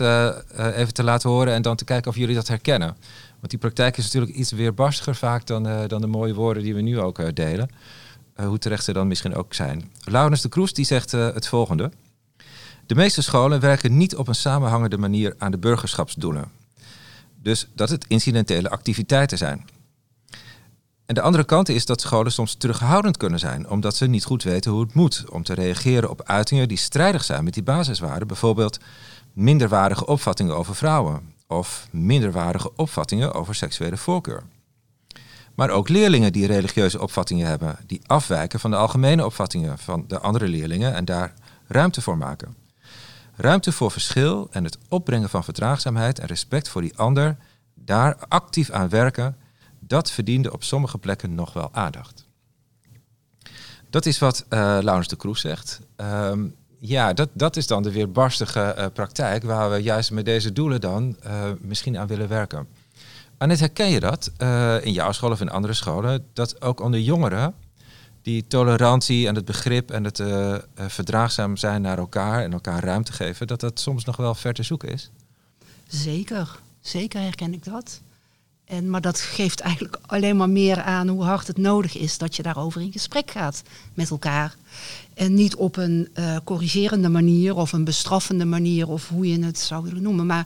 [0.58, 2.98] even te laten horen en dan te kijken of jullie dat herkennen.
[3.40, 6.82] Want die praktijk is natuurlijk iets weerbarstiger vaak dan, dan de mooie woorden die we
[6.82, 7.70] nu ook delen.
[8.40, 9.92] Uh, hoe terecht ze dan misschien ook zijn.
[10.04, 11.92] Laurens de Kroes die zegt uh, het volgende.
[12.86, 16.52] De meeste scholen werken niet op een samenhangende manier aan de burgerschapsdoelen.
[17.42, 19.66] Dus dat het incidentele activiteiten zijn.
[21.06, 24.44] En de andere kant is dat scholen soms terughoudend kunnen zijn, omdat ze niet goed
[24.44, 28.28] weten hoe het moet om te reageren op uitingen die strijdig zijn met die basiswaarden,
[28.28, 28.80] bijvoorbeeld
[29.34, 34.44] minderwaardige opvattingen over vrouwen of minderwaardige opvattingen over seksuele voorkeur.
[35.60, 40.20] Maar ook leerlingen die religieuze opvattingen hebben, die afwijken van de algemene opvattingen van de
[40.20, 41.34] andere leerlingen en daar
[41.68, 42.56] ruimte voor maken.
[43.36, 47.38] Ruimte voor verschil en het opbrengen van verdraagzaamheid en respect voor die ander,
[47.74, 49.38] daar actief aan werken,
[49.80, 52.26] dat verdiende op sommige plekken nog wel aandacht.
[53.90, 55.80] Dat is wat uh, Laurens de Kroes zegt.
[55.96, 56.46] Ehm,
[56.80, 60.82] ja, dat, dat is dan de weerbarstige uh, praktijk waar we juist met deze doelen
[60.82, 62.68] dan uh, misschien aan willen werken.
[63.40, 64.32] Annette, herken je dat
[64.84, 67.54] in jouw school of in andere scholen, dat ook onder jongeren
[68.22, 70.24] die tolerantie en het begrip en het
[70.76, 74.64] verdraagzaam zijn naar elkaar en elkaar ruimte geven, dat dat soms nog wel ver te
[74.64, 75.10] zoeken is?
[75.88, 78.02] Zeker, zeker herken ik dat.
[78.66, 82.36] En, maar dat geeft eigenlijk alleen maar meer aan hoe hard het nodig is dat
[82.36, 84.56] je daarover in gesprek gaat met elkaar.
[85.14, 86.10] En niet op een
[86.44, 90.26] corrigerende manier of een bestraffende manier of hoe je het zou willen noemen.
[90.26, 90.46] Maar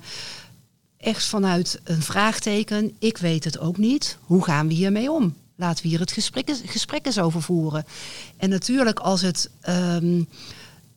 [1.04, 4.18] echt vanuit een vraagteken, ik weet het ook niet.
[4.22, 5.36] Hoe gaan we hiermee om?
[5.56, 7.86] Laten we hier het gesprek, gesprek eens over voeren.
[8.38, 10.28] En natuurlijk als het, um,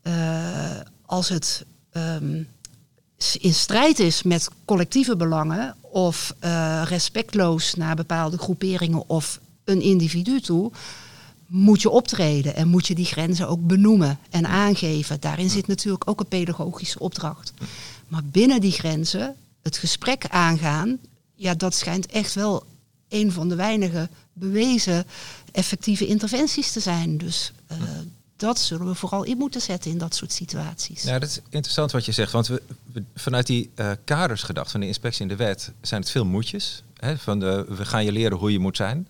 [0.02, 2.48] uh, als het um,
[3.38, 10.40] in strijd is met collectieve belangen of uh, respectloos naar bepaalde groeperingen of een individu
[10.40, 10.72] toe,
[11.46, 15.20] moet je optreden en moet je die grenzen ook benoemen en aangeven.
[15.20, 17.52] Daarin zit natuurlijk ook een pedagogische opdracht.
[18.08, 20.98] Maar binnen die grenzen het gesprek aangaan,
[21.34, 22.64] ja, dat schijnt echt wel
[23.08, 25.04] een van de weinige bewezen
[25.52, 27.18] effectieve interventies te zijn.
[27.18, 27.78] Dus uh,
[28.36, 31.02] dat zullen we vooral in moeten zetten in dat soort situaties.
[31.02, 32.32] Ja, dat is interessant wat je zegt.
[32.32, 36.00] Want we, we vanuit die uh, kaders gedacht van de inspectie in de wet zijn
[36.00, 36.82] het veel moedjes.
[36.96, 39.08] Hè, van de, we gaan je leren hoe je moet zijn.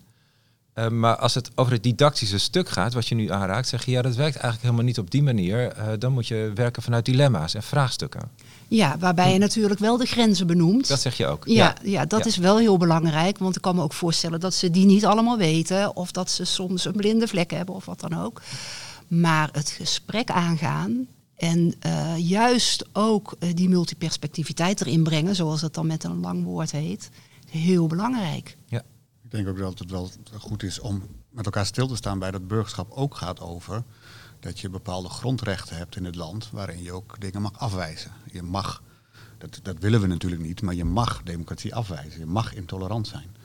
[0.77, 3.91] Uh, maar als het over het didactische stuk gaat, wat je nu aanraakt, zeg je
[3.91, 5.77] ja, dat werkt eigenlijk helemaal niet op die manier.
[5.77, 8.21] Uh, dan moet je werken vanuit dilemma's en vraagstukken.
[8.67, 10.87] Ja, waarbij je natuurlijk wel de grenzen benoemt.
[10.87, 11.45] Dat zeg je ook.
[11.45, 11.75] Ja, ja.
[11.83, 12.25] ja dat ja.
[12.25, 13.37] is wel heel belangrijk.
[13.37, 15.95] Want ik kan me ook voorstellen dat ze die niet allemaal weten.
[15.95, 18.41] Of dat ze soms een blinde vlek hebben of wat dan ook.
[19.07, 25.87] Maar het gesprek aangaan en uh, juist ook die multiperspectiviteit erin brengen, zoals het dan
[25.87, 27.09] met een lang woord heet,
[27.49, 28.57] heel belangrijk.
[28.65, 28.83] Ja.
[29.27, 32.31] Ik denk ook dat het wel goed is om met elkaar stil te staan bij
[32.31, 33.83] dat burgerschap ook gaat over
[34.39, 38.11] dat je bepaalde grondrechten hebt in het land waarin je ook dingen mag afwijzen.
[38.31, 38.83] Je mag,
[39.37, 42.19] dat, dat willen we natuurlijk niet, maar je mag democratie afwijzen.
[42.19, 43.35] Je mag intolerant zijn.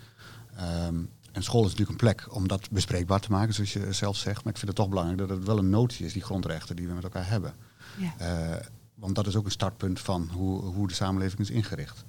[0.86, 4.16] Um, en school is natuurlijk een plek om dat bespreekbaar te maken, zoals je zelf
[4.16, 4.44] zegt.
[4.44, 6.88] Maar ik vind het toch belangrijk dat het wel een notie is, die grondrechten die
[6.88, 7.54] we met elkaar hebben.
[7.98, 8.14] Ja.
[8.52, 12.04] Uh, want dat is ook een startpunt van hoe, hoe de samenleving is ingericht.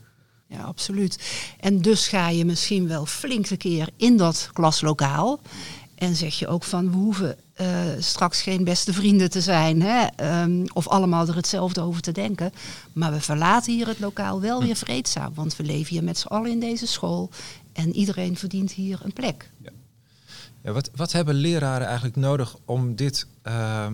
[0.53, 1.19] Ja, absoluut.
[1.59, 5.39] En dus ga je misschien wel flink een keer in dat klaslokaal.
[5.95, 7.67] En zeg je ook van we hoeven uh,
[7.99, 9.81] straks geen beste vrienden te zijn.
[9.81, 10.07] Hè?
[10.41, 12.51] Um, of allemaal er hetzelfde over te denken.
[12.93, 15.33] Maar we verlaten hier het lokaal wel weer vreedzaam.
[15.33, 17.29] Want we leven hier met z'n allen in deze school.
[17.73, 19.49] En iedereen verdient hier een plek.
[19.61, 19.69] Ja.
[20.63, 23.87] Ja, wat, wat hebben leraren eigenlijk nodig om dit uh,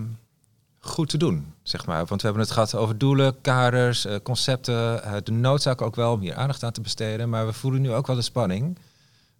[0.80, 1.54] goed te doen?
[1.62, 2.06] Zeg maar?
[2.06, 4.74] Want we hebben het gehad over doelen, kaders, uh, concepten.
[4.74, 7.28] Uh, de noodzaak ook wel om hier aandacht aan te besteden.
[7.28, 8.78] Maar we voelen nu ook wel de spanning.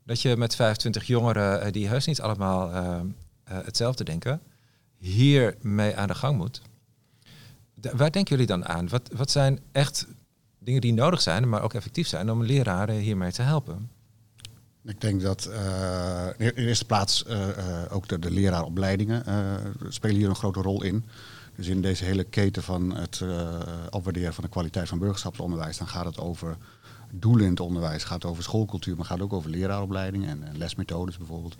[0.04, 2.72] Dat je met 25 jongeren eh, die heus niet allemaal
[3.44, 4.40] hetzelfde denken,
[4.96, 6.62] hiermee aan de gang moet.
[7.74, 8.88] Waar denken jullie dan aan?
[8.88, 10.06] Wat, wat zijn echt
[10.58, 13.90] dingen die nodig zijn, maar ook effectief zijn om leraren hiermee te helpen?
[14.84, 17.24] Ik denk dat uh, in eerste plaats
[17.90, 19.24] ook de, leraaropleidingen
[19.88, 21.04] spelen hier een grote rol in.
[21.60, 23.22] Dus in deze hele keten van het
[23.90, 26.56] opwaarderen van de kwaliteit van burgerschapsonderwijs, dan gaat het over
[27.10, 31.56] doelen in het onderwijs, gaat over schoolcultuur, maar gaat ook over leraaropleidingen en, lesmethodes bijvoorbeeld.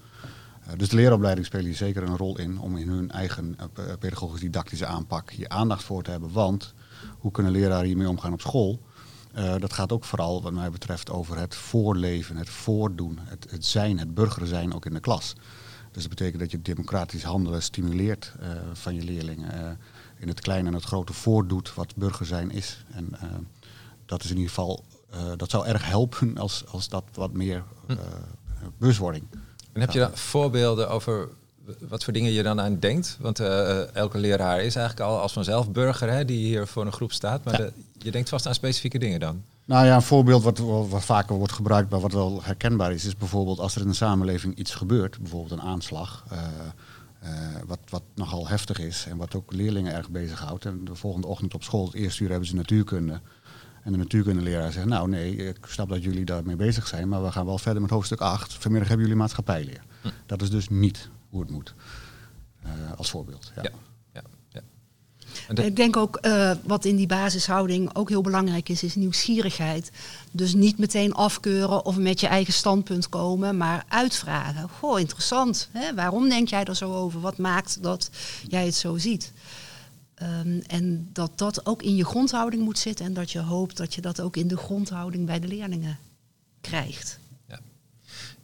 [0.77, 3.57] dus de leraaropleiding spelen hier zeker een rol in om in hun eigen
[3.99, 6.33] pedagogisch-didactische aanpak hier aandacht voor te hebben.
[6.33, 6.75] Want
[7.19, 8.81] hoe kunnen leraren hiermee omgaan op school?
[9.39, 13.65] Uh, dat gaat ook vooral, wat mij betreft, over het voorleven, het voordoen, het, het
[13.65, 15.35] zijn, het burger zijn ook in de klas.
[16.01, 19.55] Dus dat betekent dat je democratisch handelen stimuleert uh, van je leerlingen.
[19.55, 19.71] Uh,
[20.19, 22.85] in het kleine en het grote voordoet wat burger zijn is.
[22.93, 23.15] En
[24.07, 24.85] dat is in ieder geval,
[25.37, 27.97] dat zou erg helpen als, als dat wat meer hm.
[28.79, 29.25] bewustwording.
[29.73, 31.29] En heb je dan voorbeelden over
[31.79, 33.17] wat voor dingen je dan aan denkt?
[33.21, 36.93] Want uh, elke leraar is eigenlijk al als vanzelf burger hè, die hier voor een
[36.93, 37.45] groep staat.
[37.45, 37.67] Maar ja.
[37.67, 39.45] de, je denkt vast aan specifieke dingen dan.
[39.71, 43.17] Nou ja, een voorbeeld wat, wat vaker wordt gebruikt, maar wat wel herkenbaar is, is
[43.17, 46.39] bijvoorbeeld als er in de samenleving iets gebeurt, bijvoorbeeld een aanslag, uh,
[47.25, 47.31] uh,
[47.67, 50.65] wat, wat nogal heftig is en wat ook leerlingen erg bezighoudt.
[50.65, 53.21] En de volgende ochtend op school, het eerste uur hebben ze natuurkunde.
[53.83, 57.33] En de natuurkundeleraar zegt, nou nee, ik snap dat jullie daarmee bezig zijn, maar we
[57.33, 58.53] gaan wel verder met hoofdstuk 8.
[58.53, 59.83] Vanmiddag hebben jullie maatschappijleer.
[60.03, 60.09] Hm.
[60.27, 61.75] Dat is dus niet hoe het moet.
[62.65, 63.53] Uh, als voorbeeld.
[63.55, 63.63] Ja.
[63.63, 63.71] ja.
[63.71, 63.90] ja, ja.
[65.55, 69.91] Ik denk ook uh, wat in die basishouding ook heel belangrijk is, is nieuwsgierigheid.
[70.33, 74.69] Dus niet meteen afkeuren of met je eigen standpunt komen, maar uitvragen.
[74.69, 75.69] Goh, interessant.
[75.73, 75.95] Hè?
[75.95, 77.21] Waarom denk jij er zo over?
[77.21, 78.11] Wat maakt dat
[78.49, 79.33] jij het zo ziet?
[80.15, 83.95] Ehm, en dat dat ook in je grondhouding moet zitten en dat je hoopt dat
[83.95, 85.99] je dat ook in de grondhouding bij de leerlingen
[86.61, 87.19] krijgt.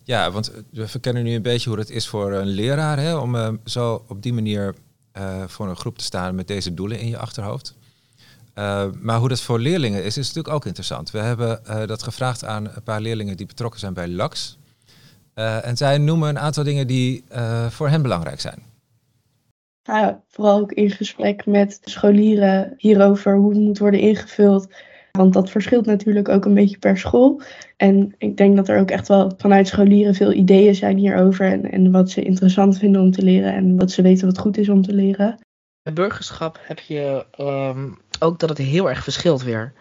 [0.07, 3.35] Ja, want we verkennen nu een beetje hoe het is voor een leraar hè, om
[3.35, 4.75] uh, zo op die manier
[5.19, 7.75] uh, voor een groep te staan met deze doelen in je achterhoofd.
[8.55, 11.11] Uh, maar hoe dat voor leerlingen is, is natuurlijk ook interessant.
[11.11, 14.59] We hebben dat gevraagd aan een paar leerlingen die betrokken zijn bij LAX.
[15.35, 17.25] en zij noemen een aantal dingen die
[17.69, 18.63] voor hen belangrijk zijn.
[19.83, 24.69] Ja, vooral ook in gesprek met scholieren hierover hoe het moet worden ingevuld.
[25.17, 27.43] Want dat verschilt natuurlijk ook een beetje per school.
[27.77, 31.53] En ik denk dat er ook echt wel vanuit scholieren veel ideeën zijn hierover.
[31.53, 34.57] En, en wat ze interessant vinden om te leren en wat ze weten wat goed
[34.57, 35.39] is om te leren.
[35.83, 39.73] Bij burgerschap heb je um, ook dat het heel erg verschilt weer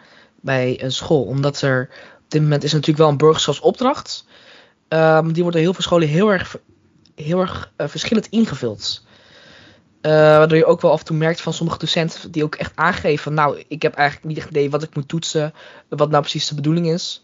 [0.41, 1.23] bij een school.
[1.23, 4.25] Omdat er op dit moment is natuurlijk wel een burgerschapsopdracht.
[4.89, 6.57] Um, die wordt door heel veel scholen heel erg,
[7.15, 9.05] heel erg uh, verschillend ingevuld.
[10.05, 12.71] Uh, waardoor je ook wel af en toe merkt van sommige docenten die ook echt
[12.75, 15.53] aangeven nou, ik heb eigenlijk niet echt idee wat ik moet toetsen,
[15.89, 17.23] wat nou precies de bedoeling is.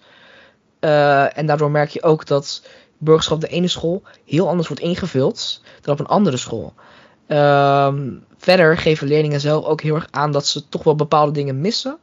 [0.79, 2.65] Uh, en daardoor merk je ook dat
[2.97, 6.73] burgerschap op de ene school heel anders wordt ingevuld dan op een andere school.
[7.27, 7.93] Uh,
[8.37, 11.97] verder geven leerlingen zelf ook heel erg aan dat ze toch wel bepaalde dingen missen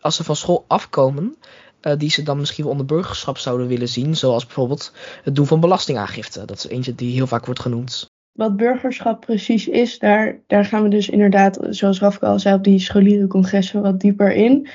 [0.00, 1.36] als ze van school afkomen.
[1.82, 4.16] Uh, die ze dan misschien wel onder burgerschap zouden willen zien.
[4.16, 6.44] Zoals bijvoorbeeld het doen van belastingaangifte.
[6.44, 10.82] Dat is eentje die heel vaak wordt genoemd wat burgerschap precies is, daar, daar gaan
[10.82, 14.68] we dus inderdaad, zoals Rafke al zei, op die scholierencongressen wat dieper in.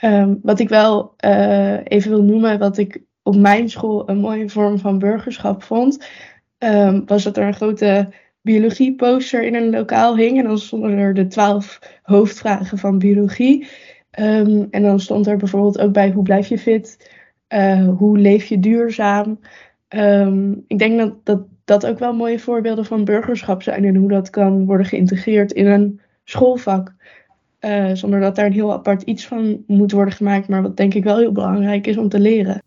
[0.00, 4.48] Um, wat ik wel uh, even wil noemen, wat ik op mijn school een mooie
[4.48, 6.08] vorm van burgerschap vond,
[6.58, 8.08] um, was dat er een grote
[8.40, 10.38] biologieposter in een lokaal hing.
[10.38, 13.66] En dan stonden er de twaalf hoofdvragen van biologie.
[14.18, 17.10] Um, en dan stond er bijvoorbeeld ook bij hoe blijf je fit,
[17.48, 19.38] uh, hoe leef je duurzaam.
[20.66, 24.30] ik denk dat, dat dat ook wel mooie voorbeelden van burgerschap zijn en hoe dat
[24.30, 26.94] kan worden geïntegreerd in een schoolvak.
[27.60, 30.94] Uh, zonder dat daar een heel apart iets van moet worden gemaakt, maar wat denk
[30.94, 32.62] ik wel heel belangrijk is om te leren.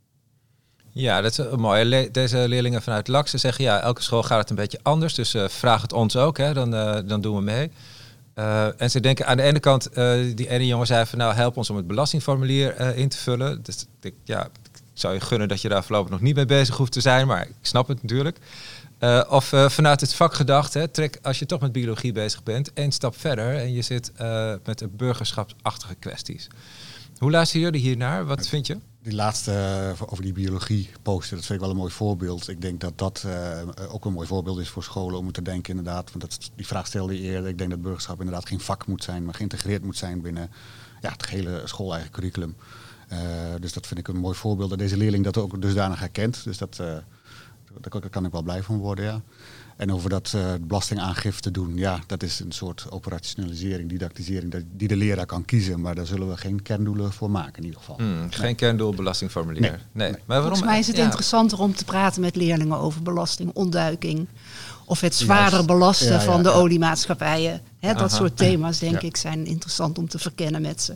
[0.90, 2.10] Ja, dat is mooi.
[2.12, 5.48] Deze leerlingen vanuit LAX zeggen, ja, elke school gaat het een beetje anders, dus uh,
[5.48, 7.72] vraag het ons ook, hè, dan, uh, dan doen we mee.
[8.78, 9.94] en ze denken aan de ene kant,
[10.36, 13.64] die ene jongen zei van, nou, help ons om het belastingformulier in te vullen.
[13.64, 16.78] Dus ik, ja, ik zou je gunnen dat je daar voorlopig nog niet mee bezig
[16.78, 18.38] hoeft te zijn, maar ik snap het natuurlijk.
[19.00, 22.44] Uh, of uh, vanuit het vak gedacht, hè, trek als je toch met biologie bezig
[22.44, 26.48] bent, één stap verder en je zit uh, met de burgerschapsachtige kwesties.
[27.18, 28.26] Hoe luisteren jullie hiernaar?
[28.26, 28.78] Wat vind je?
[29.02, 32.48] Die laatste over die biologie poster, dat vind ik wel een mooi voorbeeld.
[32.48, 33.26] Ik denk dat dat
[33.90, 36.12] ook een mooi voorbeeld is voor scholen om te denken inderdaad.
[36.12, 37.50] Want dat, die vraag stelde je eerder.
[37.50, 40.52] Ik denk dat burgerschap inderdaad geen vak moet zijn, maar geïntegreerd moet zijn binnen
[41.02, 42.56] ja, het hele school eigen curriculum.
[43.60, 44.70] dus dat vind ik een mooi voorbeeld.
[44.70, 46.44] Dat deze leerling dat ook dusdanig herkent.
[46.44, 46.82] Dus dat
[47.82, 49.22] daar kan ik wel blij van worden, ja.
[49.78, 54.96] En over dat uh, belastingaangifte doen, ja, dat is een soort operationalisering, didactisering die de
[54.96, 55.82] leraar kan kiezen.
[55.82, 57.96] Maar daar zullen we geen kerndoelen voor maken in ieder geval.
[57.98, 59.62] Hmm, geen kerndoel belastingformulier.
[59.62, 59.72] Nee.
[59.92, 60.12] nee.
[60.12, 60.48] Maar waarom?
[60.48, 61.04] Volgens mij is het ja.
[61.04, 64.28] interessanter om te praten met leerlingen over belastingontduiking.
[64.86, 67.62] Of het zwaarder belasten ja, ja, van de oliemaatschappijen.
[67.80, 70.96] Hè, dat soort thema's, denk ik, zijn interessant om te verkennen met ze.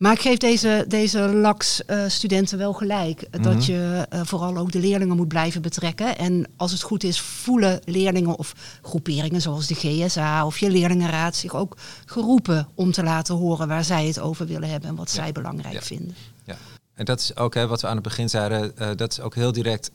[0.00, 3.26] Maar ik geef deze, deze LAX-studenten wel gelijk.
[3.30, 3.70] Dat mhm.
[3.70, 6.18] je uh, vooral ook de leerlingen moet blijven betrekken.
[6.18, 11.36] En als het goed is, voelen leerlingen of groeperingen zoals de GSA of je leerlingenraad
[11.36, 15.12] zich ook geroepen om te laten horen waar zij het over willen hebben en wat
[15.12, 15.22] ja.
[15.22, 15.82] zij belangrijk ja.
[15.82, 16.14] vinden.
[16.44, 16.56] Ja,
[16.94, 19.34] en dat is ook hè, wat we aan het begin zeiden, uh, dat is ook
[19.34, 19.90] heel direct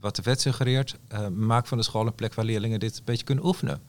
[0.00, 0.96] wat de wet suggereert.
[1.34, 3.80] maak van de school een plek waar leerlingen dit een beetje kunnen oefenen.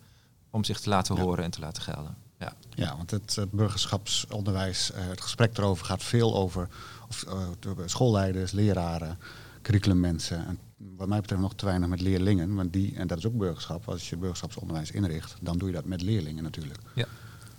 [0.52, 2.27] Om zich te laten horen en te laten gelden.
[2.40, 6.68] Ja, ja want het, het burgerschapsonderwijs, uh, het gesprek erover gaat veel over
[7.10, 9.20] of, uh, schoolleiders, leraren,
[9.62, 10.48] curriculummensen.
[10.48, 10.60] En
[10.98, 12.56] wat mij betreft nog te weinig met leerlingen.
[12.56, 13.88] Want die, en dat is ook burgerschap.
[13.88, 16.80] Als je burgerschapsonderwijs inricht, dan doe je dat met leerlingen natuurlijk.
[16.96, 17.06] Ja.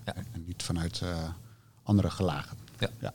[0.04, 0.14] ja.
[0.14, 1.28] En niet vanuit uh,
[1.82, 2.56] andere gelagen.
[2.78, 2.88] Ja.
[3.00, 3.12] ja.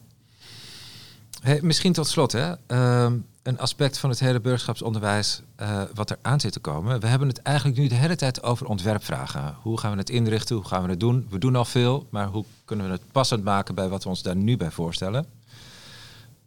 [1.42, 2.54] Hey, misschien tot slot, hè.
[2.68, 7.00] Uh, een aspect van het hele burgerschapsonderwijs uh, wat er aan zit te komen.
[7.00, 9.56] We hebben het eigenlijk nu de hele tijd over ontwerpvragen.
[9.62, 10.56] Hoe gaan we het inrichten?
[10.56, 11.28] Hoe gaan we het doen?
[11.30, 14.22] We doen al veel, maar hoe kunnen we het passend maken bij wat we ons
[14.22, 15.26] daar nu bij voorstellen?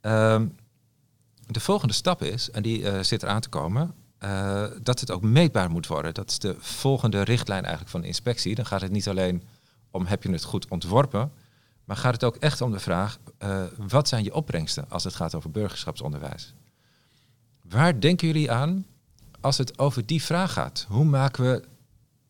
[0.02, 0.40] Uh,
[1.46, 3.94] de volgende stap is, en die uh, zit eraan te komen,
[4.24, 6.14] uh, dat het ook meetbaar moet worden.
[6.14, 8.55] Dat is de volgende richtlijn eigenlijk van inspectie.
[8.55, 9.42] Dan gaat het niet alleen
[9.90, 11.32] om heb je het goed ontworpen,
[11.84, 13.18] maar gaat het ook echt om de vraag,
[13.76, 16.55] wat zijn je opbrengsten als het gaat over burgerschapsonderwijs?
[17.69, 18.87] Waar denken jullie aan
[19.41, 20.87] als het over die vraag gaat?
[20.89, 21.62] Hoe maken we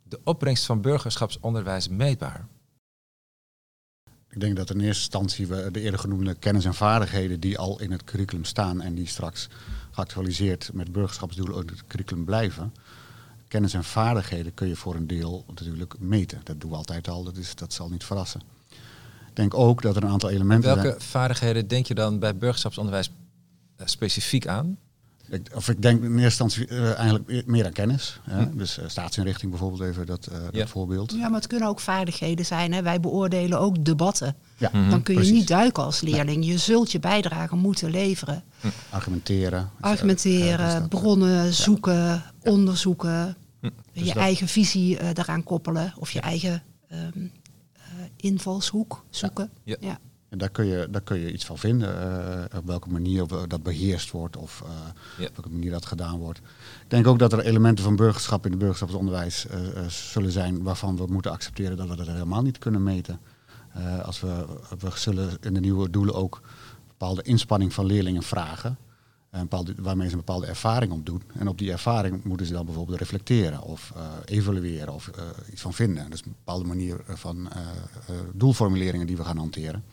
[0.02, 2.46] de opbrengst van burgerschapsonderwijs meetbaar?
[4.30, 7.80] Ik denk dat in eerste instantie we de eerder genoemde kennis en vaardigheden die al
[7.80, 9.48] in het curriculum staan en die straks
[9.90, 12.74] geactualiseerd met burgerschapsdoelen in het curriculum blijven.
[13.48, 16.40] kennis en vaardigheden kun je voor een deel natuurlijk meten.
[16.44, 18.40] Dat doen we altijd al, dat, is, dat zal niet verrassen.
[19.28, 21.00] Ik denk ook dat er een aantal elementen Welke zijn.
[21.00, 23.10] vaardigheden denk je dan bij burgerschapsonderwijs
[23.76, 24.78] eh, specifiek aan?
[25.28, 28.20] Ik, of ik denk in eerste instantie eh, eigenlijk meer aan kennis.
[28.22, 28.42] Hè?
[28.42, 28.56] Hm.
[28.56, 30.58] Dus eh, staatsinrichting bijvoorbeeld even dat, eh, Ja.
[30.58, 31.12] dat voorbeeld.
[31.12, 32.72] Ja, maar het kunnen ook vaardigheden zijn.
[32.72, 32.82] Hè.
[32.82, 34.36] Wij beoordelen ook debatten.
[34.56, 34.90] Ja, Mhm.
[34.90, 35.38] Dan kun je precies.
[35.38, 36.44] niet duiken als leerling.
[36.46, 38.42] Je zult je bijdrage moeten leveren.
[38.90, 39.70] Argumenteren.
[39.80, 43.36] Argumenteren, Ja, dus dat, bronnen zoeken, onderzoeken.
[43.60, 43.68] Hm.
[43.92, 45.92] je dat- eigen visie daaraan koppelen.
[45.98, 47.00] Of je eigen ehm,
[47.72, 47.82] eh,
[48.16, 49.50] invalshoek zoeken.
[49.64, 49.98] Ja.
[50.28, 52.00] En daar kun, je, daar kun je iets van vinden.
[52.50, 54.70] eh, op welke manier dat beheerst wordt of eh,
[55.18, 55.26] Ja.
[55.26, 56.38] op welke manier dat gedaan wordt.
[56.82, 59.58] Ik denk ook dat er elementen van burgerschap in het burgerschapsonderwijs eh,
[59.88, 63.20] zullen zijn waarvan we moeten accepteren dat we dat helemaal niet kunnen meten.
[64.02, 64.46] Als we,
[64.78, 66.40] we zullen in de nieuwe doelen ook
[66.88, 68.76] bepaalde inspanning van leerlingen vragen.
[69.30, 71.22] Een bepaalde, waarmee ze een bepaalde ervaring opdoen.
[71.34, 75.62] En op die ervaring moeten ze dan bijvoorbeeld reflecteren of eh, evalueren of eh, iets
[75.62, 76.10] van vinden.
[76.10, 79.84] Dus een bepaalde manier van eh, eh, doelformuleringen die we gaan hanteren.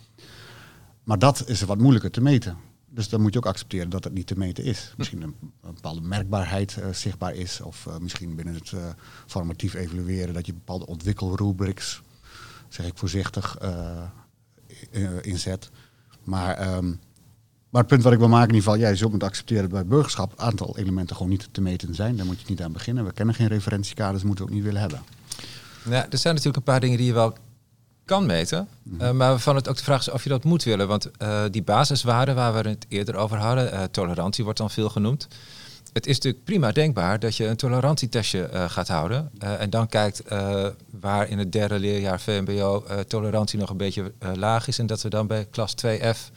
[1.03, 2.57] Maar dat is wat moeilijker te meten.
[2.89, 4.93] Dus dan moet je ook accepteren dat het niet te meten is.
[4.97, 7.61] Misschien een, bepaalde merkbaarheid zichtbaar is.
[7.61, 8.73] Of misschien binnen het
[9.25, 12.01] formatief evalueren dat je bepaalde ontwikkelrubrics,
[12.69, 13.57] zeg ik voorzichtig,
[15.21, 15.69] inzet.
[16.23, 16.93] Maar, ehm,
[17.74, 19.71] maar het punt wat ik wil maken in ieder geval, jij zult moeten accepteren dat
[19.71, 22.15] bij burgerschap een aantal elementen gewoon niet te meten zijn.
[22.15, 23.05] Daar moet je niet aan beginnen.
[23.05, 25.01] We kennen geen referentiekaders, moeten we ook niet willen hebben.
[25.89, 27.34] Ja, er zijn natuurlijk een paar dingen die je wel
[28.05, 28.67] kan meten.
[28.97, 30.88] eh, maar waarvan het ook de vraag is of je dat moet willen.
[30.88, 34.89] Want eh, die basiswaarden waar we het eerder over hadden, eh, tolerantie wordt dan veel
[34.89, 35.28] genoemd.
[35.93, 39.32] Het is natuurlijk prima denkbaar dat je een tolerantietestje gaat houden.
[39.39, 40.21] en dan kijkt
[40.99, 44.80] waar in het derde leerjaar VMBO tolerantie nog een beetje laag is.
[44.80, 46.32] En dat we dan bij klas 2F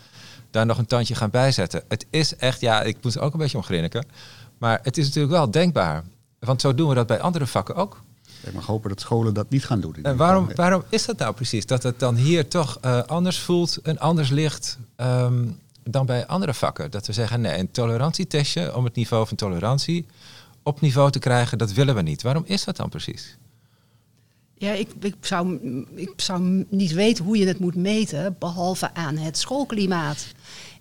[0.56, 1.82] daar nog een tandje gaan bijzetten.
[1.88, 4.06] Het is echt, ja, ik moet er ook een beetje om grinniken.
[4.58, 6.04] Maar het is natuurlijk wel denkbaar.
[6.38, 8.00] Want zo doen we dat bij andere vakken ook.
[8.42, 9.96] Ik mag hopen dat scholen dat niet gaan doen.
[10.02, 11.66] En waarom, waarom is dat nou precies?
[11.66, 15.48] Dat het dan hier toch eh, anders voelt en anders ligt ehm,
[15.82, 16.90] dan bij andere vakken?
[16.90, 20.06] Dat we zeggen, nee, een tolerantietestje om het niveau van tolerantie
[20.62, 22.22] op niveau te krijgen, dat willen we niet.
[22.22, 23.36] Waarom is dat dan precies?
[24.58, 25.58] Ja, ik, ik, zou,
[25.94, 30.26] ik zou niet weten hoe je het moet meten, behalve aan het schoolklimaat.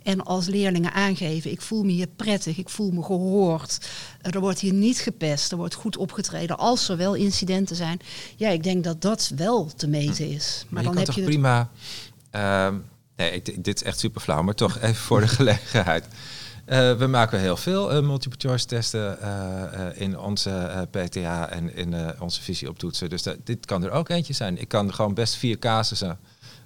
[0.04, 3.88] En als leerlingen aangeven, ik voel me hier prettig, ik voel me gehoord.
[4.22, 8.00] Eh, Er wordt hier niet gepest, er wordt goed opgetreden als er wel incidenten zijn.
[8.36, 10.66] Ja, ik denk dat dat wel te meten is.
[10.70, 11.70] Maar, je dan kan heb toch je het- prima...
[12.30, 12.76] ehm,
[13.16, 16.06] nee, dit is echt super flauw, maar toch even voor de gelegenheid.
[16.66, 22.20] Eh, we maken heel veel eh, multiple choice testen eh, in onze PTA en in
[22.22, 23.10] onze visie op toetsen.
[23.10, 24.58] Dus dat- dit kan er ook eentje zijn.
[24.62, 26.20] Ik kan gewoon best vier casussen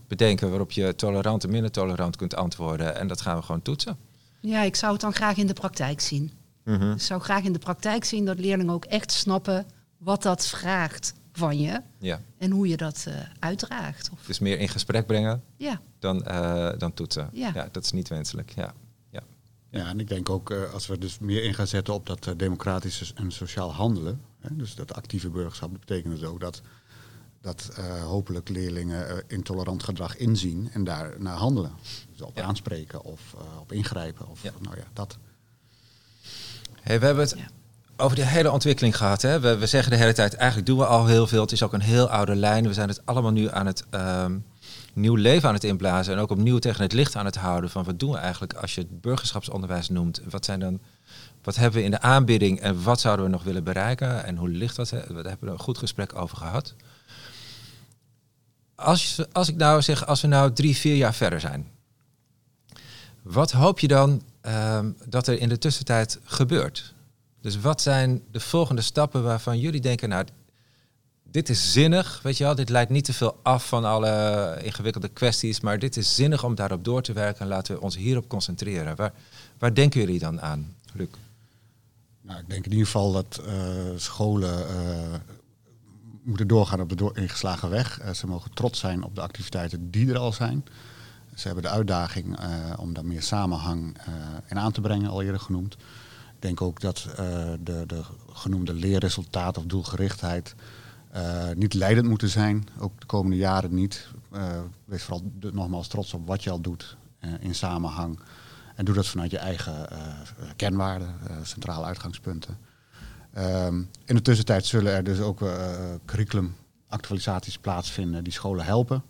[0.07, 2.95] bedenken waarop je tolerant en minder tolerant kunt antwoorden.
[2.95, 3.97] En dat gaan we gewoon toetsen.
[4.41, 6.31] Ja, ik zou het dan graag in de praktijk zien.
[6.93, 9.65] Ik zou graag in de praktijk zien dat leerlingen ook echt snappen
[9.97, 14.09] wat dat vraagt van je Ja, en hoe je dat eh, uitdraagt.
[14.13, 16.17] Of, dus meer in gesprek brengen ja, dan,
[16.77, 17.29] dan toetsen.
[17.33, 17.51] Ja.
[17.53, 18.51] ja, dat is niet wenselijk.
[18.55, 18.73] Ja.
[19.69, 19.87] Ja.
[19.87, 22.33] En ik denk ook eh, als we dus meer in gaan zetten op dat eh,
[22.37, 26.61] democratisch en sociaal handelen, hè, dus dat actieve burgerschap, dat betekent dus ook dat,
[27.41, 31.71] dat eh, hopelijk leerlingen intolerant gedrag inzien en daar naar handelen.
[32.11, 32.43] Dus op Ja.
[32.43, 34.51] aanspreken of eh, op ingrijpen of Ja.
[34.61, 35.17] nou ja, dat.
[36.81, 37.47] Hey, we hebben het Ja.
[37.97, 39.21] over de hele ontwikkeling gehad.
[39.21, 39.39] Hè?
[39.39, 41.41] We, we zeggen de hele tijd, eigenlijk doen we al heel veel.
[41.41, 42.67] Het is ook een heel oude lijn.
[42.67, 44.37] We zijn het allemaal nu aan het ehm,
[44.93, 46.13] nieuw leven aan het inblazen.
[46.13, 47.69] En ook opnieuw tegen het licht aan het houden.
[47.69, 50.21] Van wat doen we eigenlijk als je het burgerschapsonderwijs noemt?
[50.29, 50.79] Wat, zijn dan,
[51.43, 54.23] wat hebben we in de aanbieding en wat zouden we nog willen bereiken?
[54.23, 54.89] En hoe ligt dat?
[54.89, 56.75] Daar hebben we een goed gesprek over gehad.
[58.75, 61.67] Als, als ik nou zeg, als we nou drie, vier jaar verder zijn.
[63.21, 66.93] Wat hoop je dan ehm, dat er in de tussentijd gebeurt?
[67.41, 70.25] Dus wat zijn de volgende stappen waarvan jullie denken, nou,
[71.31, 75.07] dit is zinnig, weet je wel, dit leidt niet te veel af van alle ingewikkelde
[75.07, 78.27] kwesties, maar dit is zinnig om daarop door te werken en laten we ons hierop
[78.27, 78.95] concentreren.
[79.57, 81.07] Waar, denken jullie dan aan, Luc?
[82.21, 83.53] Nou, ik denk in ieder geval dat eh,
[83.95, 85.19] scholen eh,
[86.23, 87.99] moeten doorgaan op de door ingeslagen weg.
[87.99, 90.65] Eh, ze mogen trots zijn op de activiteiten die er al zijn.
[91.35, 92.39] Ze hebben de uitdaging
[92.77, 93.97] om daar meer samenhang
[94.47, 95.73] in aan te brengen, al eerder genoemd.
[96.35, 97.07] Ik denk ook dat
[97.63, 98.01] de, de
[98.33, 100.55] genoemde leerresultaat of doelgerichtheid
[101.55, 104.07] niet leidend moeten zijn, ook de komende jaren niet.
[104.31, 108.19] Eh, wees vooral nogmaals trots op wat je al doet eh, in samenhang.
[108.75, 109.99] En doe dat vanuit je eigen eh,
[110.55, 112.57] kenwaarden, eh, centrale uitgangspunten.
[113.33, 119.03] Ehm, in de tussentijd zullen er dus ook eh curriculumactualisaties plaatsvinden die scholen helpen.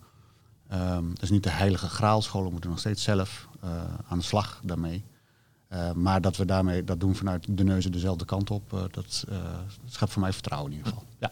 [1.14, 2.22] Dat is niet de heilige graal.
[2.22, 3.70] Scholen moeten nog steeds zelf eh,
[4.08, 5.04] aan de slag daarmee.
[5.68, 9.26] Eh, maar dat we daarmee dat doen vanuit de neuzen dezelfde kant op, dat
[9.86, 11.08] schept voor mij vertrouwen in ieder geval.
[11.20, 11.32] Ja.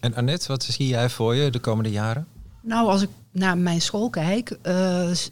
[0.00, 2.26] En Annette, wat zie jij voor je de komende jaren?
[2.60, 4.58] Nou, als ik naar mijn school kijk,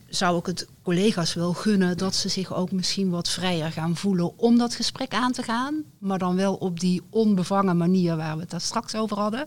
[0.09, 4.39] zou ik het collega's wel gunnen dat ze zich ook misschien wat vrijer gaan voelen
[4.39, 5.83] om dat gesprek aan te gaan.
[5.99, 9.47] Maar dan wel op die onbevangen manier waar we het daar straks over hadden.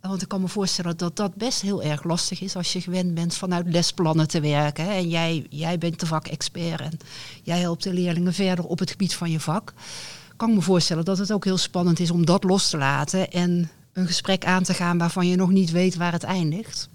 [0.00, 3.14] Want ik kan me voorstellen dat dat best heel erg lastig is als je gewend
[3.14, 4.88] bent vanuit lesplannen te werken.
[4.88, 6.98] En jij, jij bent de vakexpert en
[7.42, 9.72] jij helpt de leerlingen verder op het gebied van je vak.
[10.36, 13.70] Kan me voorstellen dat het ook heel spannend is om dat los te laten en
[13.96, 16.88] een gesprek aan te gaan waarvan je nog niet weet waar het eindigt.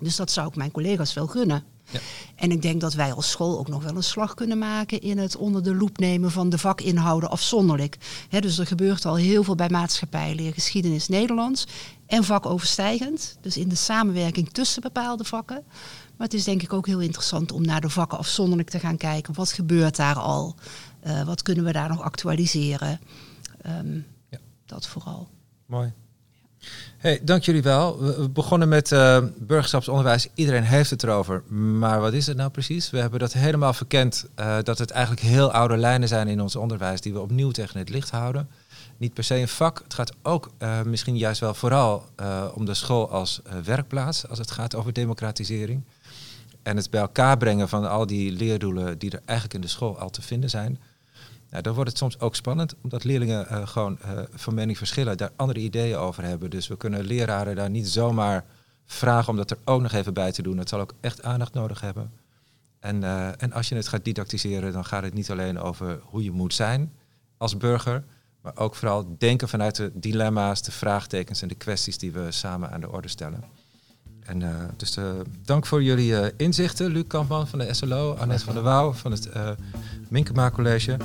[0.00, 1.64] Dus dat zou ik mijn collega's wel gunnen.
[1.90, 2.00] Ja.
[2.34, 5.18] En ik denk dat wij als school ook nog wel een slag kunnen maken in
[5.18, 7.98] het onder de loep nemen van de vakinhouden afzonderlijk.
[8.28, 11.66] dus er gebeurt al heel veel bij maatschappijleer, geschiedenis Nederlands
[12.06, 13.36] en vakoverstijgend.
[13.40, 15.62] Dus in de samenwerking tussen bepaalde vakken.
[16.16, 18.96] Maar het is denk ik ook heel interessant om naar de vakken afzonderlijk te gaan
[18.96, 19.34] kijken.
[19.34, 20.54] Wat gebeurt daar al?
[21.06, 23.00] Uh, wat kunnen we daar nog actualiseren?
[23.66, 24.38] Um, ja.
[24.66, 25.28] Dat vooral.
[25.66, 25.92] Mooi.
[27.02, 27.98] Hey, dank jullie wel.
[27.98, 30.28] We begonnen met uh, burgerschapsonderwijs.
[30.34, 31.42] Iedereen heeft het erover.
[31.52, 32.90] Maar wat is het nou precies?
[32.90, 36.56] We hebben dat helemaal verkend uh, dat het eigenlijk heel oude lijnen zijn in ons
[36.56, 38.48] onderwijs die we opnieuw tegen het licht houden.
[38.96, 39.80] Niet per se een vak.
[39.84, 42.04] Het gaat ook uh, misschien juist wel vooral
[42.54, 45.82] om de school als werkplaats als het gaat over democratisering.
[46.62, 49.98] En het bij elkaar brengen van al die leerdoelen die er eigenlijk in de school
[49.98, 50.78] al te vinden zijn.
[51.52, 55.16] Nou, dan wordt het soms ook spannend, omdat leerlingen uh, gewoon uh, van mening verschillen,
[55.16, 56.50] daar andere ideeën over hebben.
[56.50, 58.44] Dus we kunnen leraren daar niet zomaar
[58.86, 60.58] vragen om dat er ook nog even bij te doen.
[60.58, 62.12] Het zal ook echt aandacht nodig hebben.
[62.80, 66.24] En, uh, en als je het gaat didactiseren, dan gaat het niet alleen over hoe
[66.24, 66.92] je moet zijn
[67.36, 68.04] als burger,
[68.40, 72.70] maar ook vooral denken vanuit de dilemma's, de vraagtekens en de kwesties die we samen
[72.70, 73.44] aan de orde stellen.
[74.20, 74.96] En dus
[75.42, 79.28] dank voor jullie inzichten, Luc Kampman van de SLO, Annette van der Wouw van het
[80.08, 80.96] Minkema College.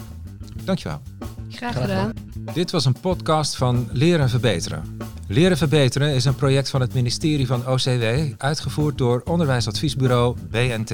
[0.64, 1.02] Dankjewel.
[1.50, 2.14] Graag gedaan.
[2.54, 4.98] Dit was een podcast van Leren Verbeteren.
[5.28, 8.04] Leren Verbeteren is een project van het ministerie van OCW,
[8.38, 10.94] uitgevoerd door onderwijsadviesbureau BNT.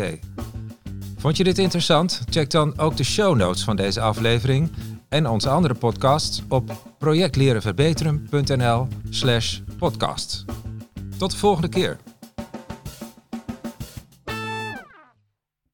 [1.18, 2.22] Vond je dit interessant?
[2.30, 4.72] Check dan ook de show notes van deze aflevering
[5.10, 10.46] en onze andere podcasts op projectlerenverbeteren.nl/slash podcast.
[11.18, 11.98] Tot de volgende keer.